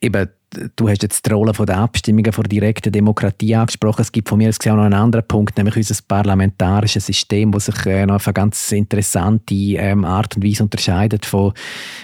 eben 0.00 0.28
Du 0.76 0.88
hast 0.88 1.02
jetzt 1.02 1.26
die 1.26 1.30
Rolle 1.30 1.52
der 1.52 1.76
Abstimmungen 1.76 2.32
der 2.32 2.44
direkten 2.44 2.90
Demokratie 2.90 3.54
angesprochen. 3.54 4.00
Es 4.00 4.12
gibt 4.12 4.28
von 4.30 4.38
mir 4.38 4.48
aus 4.48 4.58
auch 4.60 4.76
noch 4.76 4.84
einen 4.84 4.94
anderen 4.94 5.26
Punkt, 5.26 5.58
nämlich 5.58 5.76
unser 5.76 5.94
parlamentarisches 6.08 7.06
System, 7.06 7.52
das 7.52 7.66
sich 7.66 7.86
äh, 7.86 8.06
auf 8.06 8.26
eine 8.26 8.32
ganz 8.32 8.72
interessante 8.72 9.54
ähm, 9.54 10.06
Art 10.06 10.36
und 10.36 10.44
Weise 10.44 10.62
unterscheidet 10.62 11.26
von, 11.26 11.52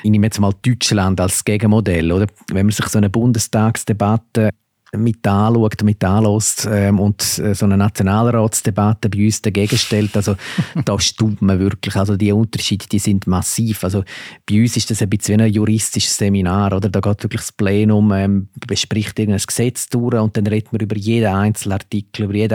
ich 0.03 0.11
nehme 0.11 0.27
jetzt 0.27 0.41
mal 0.41 0.53
Deutschland 0.63 1.21
als 1.21 1.45
Gegenmodell. 1.45 2.13
Oder? 2.13 2.27
Wenn 2.53 2.67
man 2.67 2.73
sich 2.73 2.87
so 2.87 2.99
eine 2.99 3.09
Bundestagsdebatte 3.09 4.51
mit 4.97 5.27
anschaut, 5.27 5.83
mit 5.83 6.03
anlässt 6.05 6.69
ähm, 6.71 6.99
und 6.99 7.39
äh, 7.39 7.55
so 7.55 7.67
eine 7.67 7.77
Nationalratsdebatte 7.77 9.09
bei 9.09 9.25
uns 9.25 9.43
dagegen 9.43 9.77
stellt, 9.77 10.17
also 10.17 10.37
da 10.85 10.99
staubt 11.01 11.43
man 11.43 11.59
wirklich. 11.59 11.97
Also 11.97 12.17
die 12.17 12.33
Unterschiede, 12.33 12.87
die 12.91 12.99
sind 12.99 13.27
massiv. 13.27 13.85
Also 13.85 14.05
bei 14.49 14.61
uns 14.61 14.77
ist 14.77 14.91
das 14.91 15.03
ein 15.03 15.11
bisschen 15.11 15.41
wie 15.41 15.45
ein 15.45 15.53
juristisches 15.53 16.17
Seminar, 16.17 16.73
oder? 16.73 16.89
Da 16.89 17.01
geht 17.01 17.23
wirklich 17.23 17.43
das 17.43 17.53
Plenum, 17.53 18.13
ähm, 18.13 18.49
bespricht 18.67 19.19
irgendein 19.19 19.45
Gesetz 19.47 19.89
durch 19.89 20.15
und 20.15 20.37
dann 20.37 20.47
redet 20.47 20.73
man 20.73 20.81
über 20.81 20.97
jeden 20.97 21.33
einzelnen 21.33 21.75
Artikel, 21.75 22.25
über, 22.25 22.35
jeden 22.35 22.53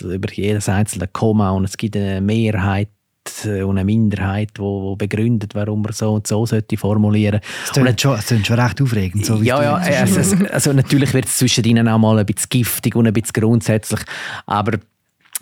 über 0.00 0.32
jedes 0.32 0.68
einzelne 0.68 1.08
Komma 1.08 1.50
und 1.50 1.64
es 1.64 1.76
gibt 1.76 1.96
eine 1.96 2.20
Mehrheit 2.20 2.88
und 3.44 3.78
eine 3.78 3.84
Minderheit, 3.84 4.50
die, 4.58 4.96
begründet, 4.96 5.54
warum 5.54 5.82
man 5.82 5.92
so 5.92 6.14
und 6.14 6.26
so 6.26 6.46
sollte 6.46 6.76
formulieren. 6.76 7.40
Das 7.66 7.72
klingt 7.72 8.00
schon, 8.00 8.44
schon 8.44 8.58
recht 8.58 8.80
aufregend. 8.80 9.26
So 9.26 9.36
ja, 9.36 9.62
ja, 9.62 9.74
also, 9.74 10.44
also, 10.50 10.72
natürlich 10.72 11.12
wird 11.14 11.26
es 11.26 11.36
zwischen 11.38 11.64
ihnen 11.64 11.88
auch 11.88 11.98
mal 11.98 12.18
ein 12.18 12.26
bisschen 12.26 12.48
giftig 12.48 12.96
und 12.96 13.06
ein 13.06 13.12
bisschen 13.12 13.32
grundsätzlich, 13.34 14.00
aber 14.46 14.78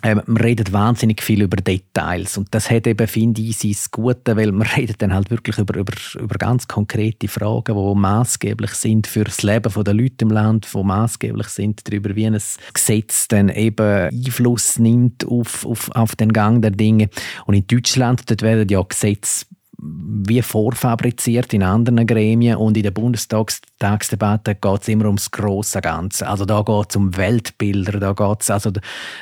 ähm, 0.01 0.21
man 0.25 0.37
redet 0.37 0.71
wahnsinnig 0.71 1.21
viel 1.21 1.41
über 1.41 1.57
Details 1.57 2.37
und 2.37 2.47
das 2.51 2.71
hat 2.71 2.87
eben, 2.87 3.07
finde 3.07 3.41
ich, 3.41 3.57
sein 3.57 3.75
Gute, 3.91 4.37
weil 4.37 4.51
man 4.51 4.67
redet 4.77 5.01
dann 5.01 5.13
halt 5.13 5.29
wirklich 5.29 5.57
über, 5.57 5.75
über, 5.77 5.93
über 6.17 6.35
ganz 6.35 6.67
konkrete 6.67 7.27
Fragen, 7.27 7.75
die 7.75 7.99
maßgeblich 7.99 8.71
sind 8.71 9.07
für 9.07 9.25
das 9.25 9.43
Leben 9.43 9.71
der 9.83 9.93
Leute 9.93 10.23
im 10.23 10.31
Land, 10.31 10.67
die 10.73 10.83
maßgeblich 10.83 11.47
sind 11.47 11.87
darüber, 11.87 12.15
wie 12.15 12.27
ein 12.27 12.39
Gesetz 12.73 13.27
dann 13.27 13.49
eben 13.49 14.09
Einfluss 14.09 14.79
nimmt 14.79 15.25
auf, 15.27 15.65
auf, 15.65 15.91
auf 15.91 16.15
den 16.15 16.31
Gang 16.31 16.61
der 16.61 16.71
Dinge. 16.71 17.09
Und 17.45 17.55
in 17.55 17.67
Deutschland, 17.67 18.29
dort 18.29 18.41
werden 18.41 18.69
ja 18.69 18.81
Gesetze 18.81 19.45
wie 19.81 20.41
vorfabriziert 20.41 21.53
in 21.53 21.63
anderen 21.63 22.05
Gremien 22.05 22.57
und 22.57 22.75
in 22.75 22.83
der 22.83 22.91
Bundestagsdebatte 22.91 24.55
geht 24.55 24.81
es 24.81 24.87
immer 24.89 25.05
ums 25.05 25.31
große 25.31 25.79
Ganze. 25.81 26.27
Also 26.27 26.45
da 26.45 26.61
geht 26.61 26.87
es 26.89 26.95
um 26.95 27.15
Weltbilder, 27.15 27.99
da 27.99 28.13
geht's, 28.13 28.51
also 28.51 28.71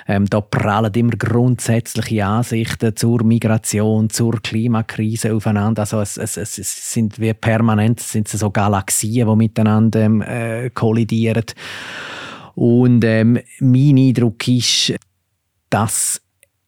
ähm, 0.07 0.25
da 0.25 0.41
prallen 0.41 0.93
immer 0.93 1.11
grundsätzliche 1.11 2.25
Ansichten 2.25 2.95
zur 2.95 3.23
Migration, 3.23 4.09
zur 4.09 4.41
Klimakrise 4.41 5.33
aufeinander. 5.33 5.81
Also 5.81 6.01
es, 6.01 6.17
es, 6.17 6.37
es 6.37 6.91
sind 6.91 7.19
wie 7.19 7.33
permanent 7.33 7.99
sind 7.99 8.27
so 8.27 8.49
Galaxien, 8.49 9.27
die 9.27 9.35
miteinander 9.35 9.99
ähm, 9.99 10.21
äh, 10.21 10.69
kollidieren. 10.71 11.45
Und 12.55 13.03
ähm, 13.03 13.39
mein 13.59 13.97
Eindruck 13.97 14.47
ist, 14.47 14.95
dass 15.69 16.19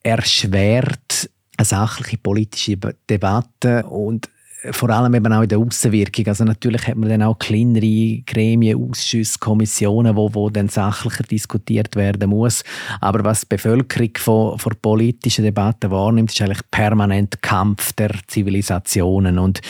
erschwert 0.03 1.29
eine 1.59 1.65
sachliche 1.65 2.17
politische 2.17 2.77
Debatte 3.09 3.83
und 3.83 4.29
vor 4.71 4.89
allem 4.89 5.13
eben 5.13 5.31
auch 5.31 5.41
in 5.41 5.49
der 5.49 5.59
Außenwirkung. 5.59 6.27
Also 6.27 6.43
natürlich 6.43 6.87
hat 6.87 6.95
man 6.95 7.09
dann 7.09 7.23
auch 7.23 7.37
kleinere 7.37 8.21
Gremien, 8.25 8.89
Ausschüsse, 8.89 9.39
Kommissionen, 9.39 10.15
wo, 10.15 10.33
wo 10.33 10.49
dann 10.49 10.69
sachlicher 10.69 11.23
diskutiert 11.23 11.95
werden 11.95 12.29
muss. 12.29 12.63
Aber 12.99 13.23
was 13.23 13.41
die 13.41 13.47
Bevölkerung 13.49 14.11
von, 14.17 14.59
von 14.59 14.73
politischen 14.81 15.45
Debatten 15.45 15.91
wahrnimmt, 15.91 16.31
ist 16.31 16.41
eigentlich 16.41 16.61
permanent 16.71 17.41
Kampf 17.41 17.93
der 17.93 18.11
Zivilisationen. 18.27 19.37
Und 19.37 19.61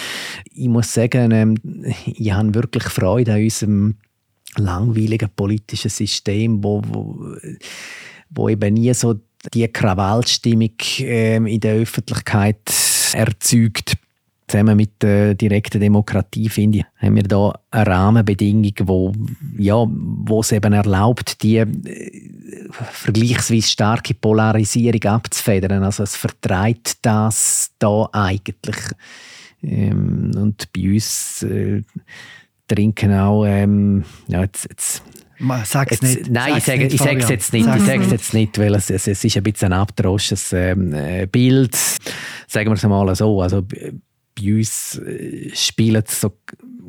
ich 0.46 0.70
muss 0.70 0.94
sagen, 0.94 1.32
ähm, 1.32 1.56
ich 2.06 2.32
habe 2.32 2.54
wirklich 2.56 2.84
Freude 2.84 3.34
an 3.34 3.44
unserem 3.44 3.96
langweiligen 4.58 5.30
politischen 5.36 5.90
System, 5.90 6.64
wo, 6.64 6.82
wo, 6.88 7.36
wo 8.30 8.50
eben 8.50 8.74
nie 8.74 8.94
so 8.94 9.16
die 9.54 9.68
Krawallstimmung 9.68 10.76
ähm, 11.00 11.48
in 11.48 11.60
der 11.60 11.76
Öffentlichkeit 11.76 12.72
erzeugt. 13.14 13.98
Zusammen 14.48 14.78
mit 14.78 15.04
der 15.04 15.36
direkten 15.36 15.80
Demokratie, 15.80 16.50
finde 16.50 16.80
ich, 16.80 16.86
haben 16.98 17.16
wir 17.16 17.24
da 17.24 17.54
eine 17.70 17.86
Rahmenbedingung, 17.86 18.74
wo, 18.86 19.14
ja, 19.58 19.86
wo 19.88 20.40
es 20.40 20.52
eben 20.52 20.74
erlaubt, 20.74 21.44
die 21.44 21.58
äh, 21.58 21.68
vergleichsweise 22.72 23.68
starke 23.68 24.16
Polarisierung 24.16 25.04
abzufedern. 25.04 25.84
Also 25.84 26.02
es 26.02 26.16
vertreibt 26.16 26.98
das 27.04 27.72
da 27.78 28.10
eigentlich. 28.12 28.78
Ähm, 29.62 30.32
und 30.36 30.74
bei 30.74 30.94
uns 30.94 31.44
äh, 31.44 31.84
trinken 32.68 33.14
auch, 33.14 33.46
ähm, 33.46 34.04
ja, 34.28 34.42
jetzt, 34.42 34.68
jetzt 34.68 35.04
Sag 35.66 35.92
es 35.92 36.02
nicht. 36.02 36.30
Nein, 36.30 36.58
ich 36.58 36.64
sage 36.66 36.86
es 36.86 37.30
jetzt 37.30 37.54
nicht. 37.54 37.68
Ich 37.68 37.82
sage 37.84 38.04
es 38.04 38.12
jetzt 38.12 38.34
nicht, 38.34 38.58
weil 38.58 38.76
es, 38.76 38.90
es, 38.90 39.08
es 39.08 39.24
ist 39.24 39.38
ein 39.38 39.44
bisschen 39.44 39.72
ein 39.74 39.80
abdroschtes 39.80 40.54
ähm, 40.54 40.94
äh, 40.94 41.28
Bild. 41.28 41.76
Sagen 42.48 42.70
wir 42.70 42.74
es 42.74 42.84
mal 42.84 43.16
so. 43.16 43.42
Also 43.42 43.62
bei 43.62 44.54
uns 44.56 44.98
äh, 45.00 45.50
spielen 45.54 46.04
so 46.08 46.34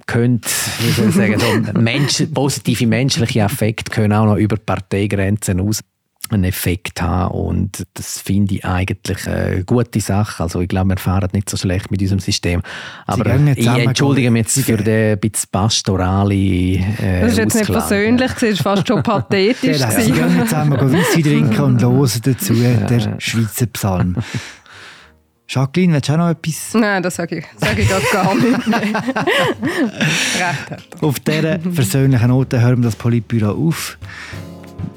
könnte, 0.07 0.49
wie 0.81 0.91
soll 0.91 1.09
ich 1.09 1.15
sagen, 1.15 1.39
so 1.39 1.73
Mensch, 1.81 2.25
positive 2.35 2.87
menschliche 2.87 3.45
Affekte 3.45 3.93
können 3.93 4.13
auch 4.13 4.25
noch 4.25 4.37
über 4.37 4.57
Parteigrenzen 4.57 5.61
aus 5.61 5.81
einen 6.33 6.45
Effekt 6.45 7.03
haben 7.03 7.35
und 7.35 7.87
das 7.95 8.21
finde 8.21 8.57
ich 8.57 8.65
eigentlich 8.65 9.27
eine 9.27 9.65
gute 9.65 10.01
Sache. 10.01 10.43
Also 10.43 10.61
ich 10.61 10.69
glaube, 10.69 10.91
wir 10.91 10.97
fahren 10.97 11.29
nicht 11.33 11.49
so 11.49 11.57
schlecht 11.57 11.91
mit 11.91 12.01
unserem 12.01 12.21
System. 12.21 12.63
Aber 13.07 13.37
ich 13.37 13.67
entschuldige 13.67 14.31
mich 14.31 14.43
jetzt 14.43 14.61
für 14.61 14.77
den 14.77 15.19
bisschen 15.19 15.49
pastorale 15.51 16.35
äh, 16.35 17.21
Das 17.23 17.33
ist 17.33 17.39
jetzt 17.39 17.55
nicht 17.55 17.73
persönlich, 17.73 18.33
das 18.33 18.43
ist 18.43 18.63
fast 18.63 18.87
schon 18.87 19.03
pathetisch. 19.03 19.79
genau, 19.79 19.91
Sie 19.91 20.13
gehen 20.13 20.39
jetzt 20.39 20.51
zusammen 20.51 20.93
Weisse 20.93 21.23
trinken 21.23 21.61
und 21.61 21.83
hören 21.83 22.11
dazu 22.23 22.55
den 22.55 23.21
Schweizer 23.21 23.67
Psalm. 23.67 24.17
Jacqueline, 25.53 25.95
willst 25.95 26.09
du 26.09 26.13
auch 26.13 26.19
noch 26.19 26.31
etwas? 26.31 26.75
Nein, 26.75 27.03
das 27.03 27.17
sage 27.17 27.39
ich, 27.39 27.47
sage 27.57 27.83
ich 27.83 27.89
gar 28.13 28.35
nicht. 28.37 28.47
Recht 28.69 28.95
hat 30.71 31.03
Auf 31.03 31.19
dieser 31.19 31.59
persönlichen 31.59 32.29
Note 32.29 32.61
hören 32.61 32.79
wir 32.79 32.85
das 32.85 32.95
Politbüro 32.95 33.51
auf 33.51 33.99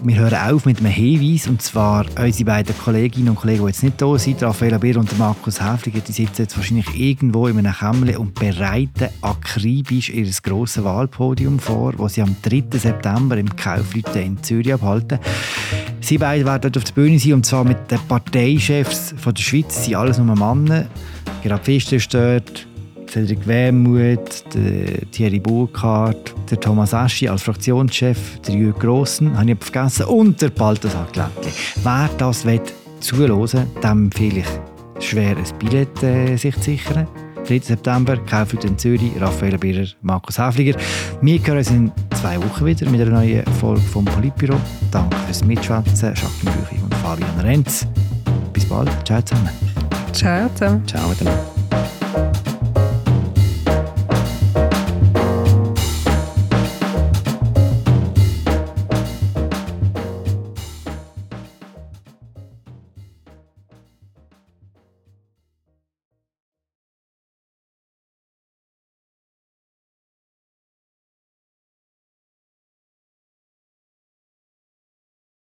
wir 0.05 0.17
hören 0.17 0.53
auf 0.53 0.65
mit 0.65 0.79
einem 0.79 0.91
Hinweis, 0.91 1.47
und 1.47 1.61
zwar 1.61 2.05
unsere 2.19 2.45
beiden 2.45 2.77
Kolleginnen 2.77 3.29
und 3.29 3.35
Kollegen, 3.35 3.61
die 3.61 3.67
jetzt 3.67 3.83
nicht 3.83 4.01
da 4.01 4.17
sind, 4.17 4.43
Raffaella 4.43 4.77
Beer 4.77 4.97
und 4.97 5.17
Markus 5.17 5.61
Häfliger, 5.61 6.01
die 6.01 6.11
sitzen 6.11 6.41
jetzt 6.41 6.57
wahrscheinlich 6.57 6.87
irgendwo 6.99 7.47
in 7.47 7.57
einem 7.57 7.73
Kämmerchen 7.73 8.17
und 8.17 8.35
bereiten 8.35 9.09
akribisch 9.21 10.09
ihr 10.09 10.29
grosses 10.43 10.83
Wahlpodium 10.83 11.57
vor, 11.57 11.93
das 11.93 12.15
sie 12.15 12.21
am 12.21 12.35
3. 12.41 12.77
September 12.77 13.37
im 13.37 13.55
Kaufleute 13.55 14.19
in 14.19 14.43
Zürich 14.43 14.73
abhalten. 14.73 15.19
Sie 16.01 16.17
beide 16.17 16.45
werden 16.45 16.63
dort 16.63 16.77
auf 16.77 16.83
der 16.83 16.93
Bühne 16.93 17.17
sein, 17.17 17.33
und 17.33 17.45
zwar 17.45 17.63
mit 17.63 17.89
den 17.89 17.99
Parteichefs 18.07 19.15
von 19.17 19.33
der 19.33 19.41
Schweiz, 19.41 19.75
sie 19.77 19.91
sind 19.91 19.95
alles 19.95 20.17
nur 20.17 20.35
Männer. 20.35 20.87
Gerhard 21.43 21.63
Pfister 21.63 21.95
ist 21.95 22.13
dort, 22.13 22.67
Cedric 23.13 23.45
Wermuth, 23.45 24.43
der 24.55 25.11
Thierry 25.11 25.39
Burkhardt, 25.39 26.33
der 26.49 26.59
Thomas 26.59 26.95
Aschi 26.95 27.29
als 27.29 27.43
Fraktionschef, 27.43 28.39
der 28.39 28.55
Jürg 28.55 28.79
Grossen, 28.79 29.37
habe 29.37 29.51
ich 29.51 29.57
vergessen, 29.59 30.07
und 30.07 30.41
der 30.41 30.49
Balthasar 30.49 31.07
Glättli. 31.11 31.51
Wer 31.83 32.09
das 32.17 32.43
will, 32.43 32.59
zuhören 33.01 33.67
dem 33.83 34.05
empfehle 34.05 34.39
ich 34.39 34.47
schwer 34.99 35.37
ein 35.37 35.59
Billett 35.59 36.01
äh, 36.01 36.35
sich 36.37 36.55
zu 36.55 36.61
sichern. 36.61 37.07
3. 37.47 37.59
September 37.59 38.17
kaufen 38.17 38.57
in 38.63 38.79
Zürich 38.79 39.11
Raphael 39.19 39.59
Birrer, 39.59 39.85
Markus 40.01 40.39
Häfliger. 40.39 40.79
Wir 41.21 41.39
hören 41.45 41.57
uns 41.59 41.69
in 41.69 41.91
zwei 42.19 42.37
Wochen 42.37 42.65
wieder 42.65 42.89
mit 42.89 43.01
einer 43.01 43.11
neuen 43.11 43.45
Folge 43.59 43.81
vom 43.81 44.05
Politbüro. 44.05 44.55
Danke 44.89 45.15
fürs 45.27 45.43
Mitschwätzen, 45.43 46.15
Jacqueline 46.15 46.65
Büchi 46.67 46.81
und 46.81 46.95
Fabian 46.95 47.39
Renz. 47.41 47.85
Bis 48.53 48.65
bald. 48.65 48.89
Ciao 49.05 49.21
zusammen. 49.21 49.49
Ciao 50.13 50.49
zusammen. 50.55 50.87
Ciao 50.87 51.09
miteinander. 51.09 51.62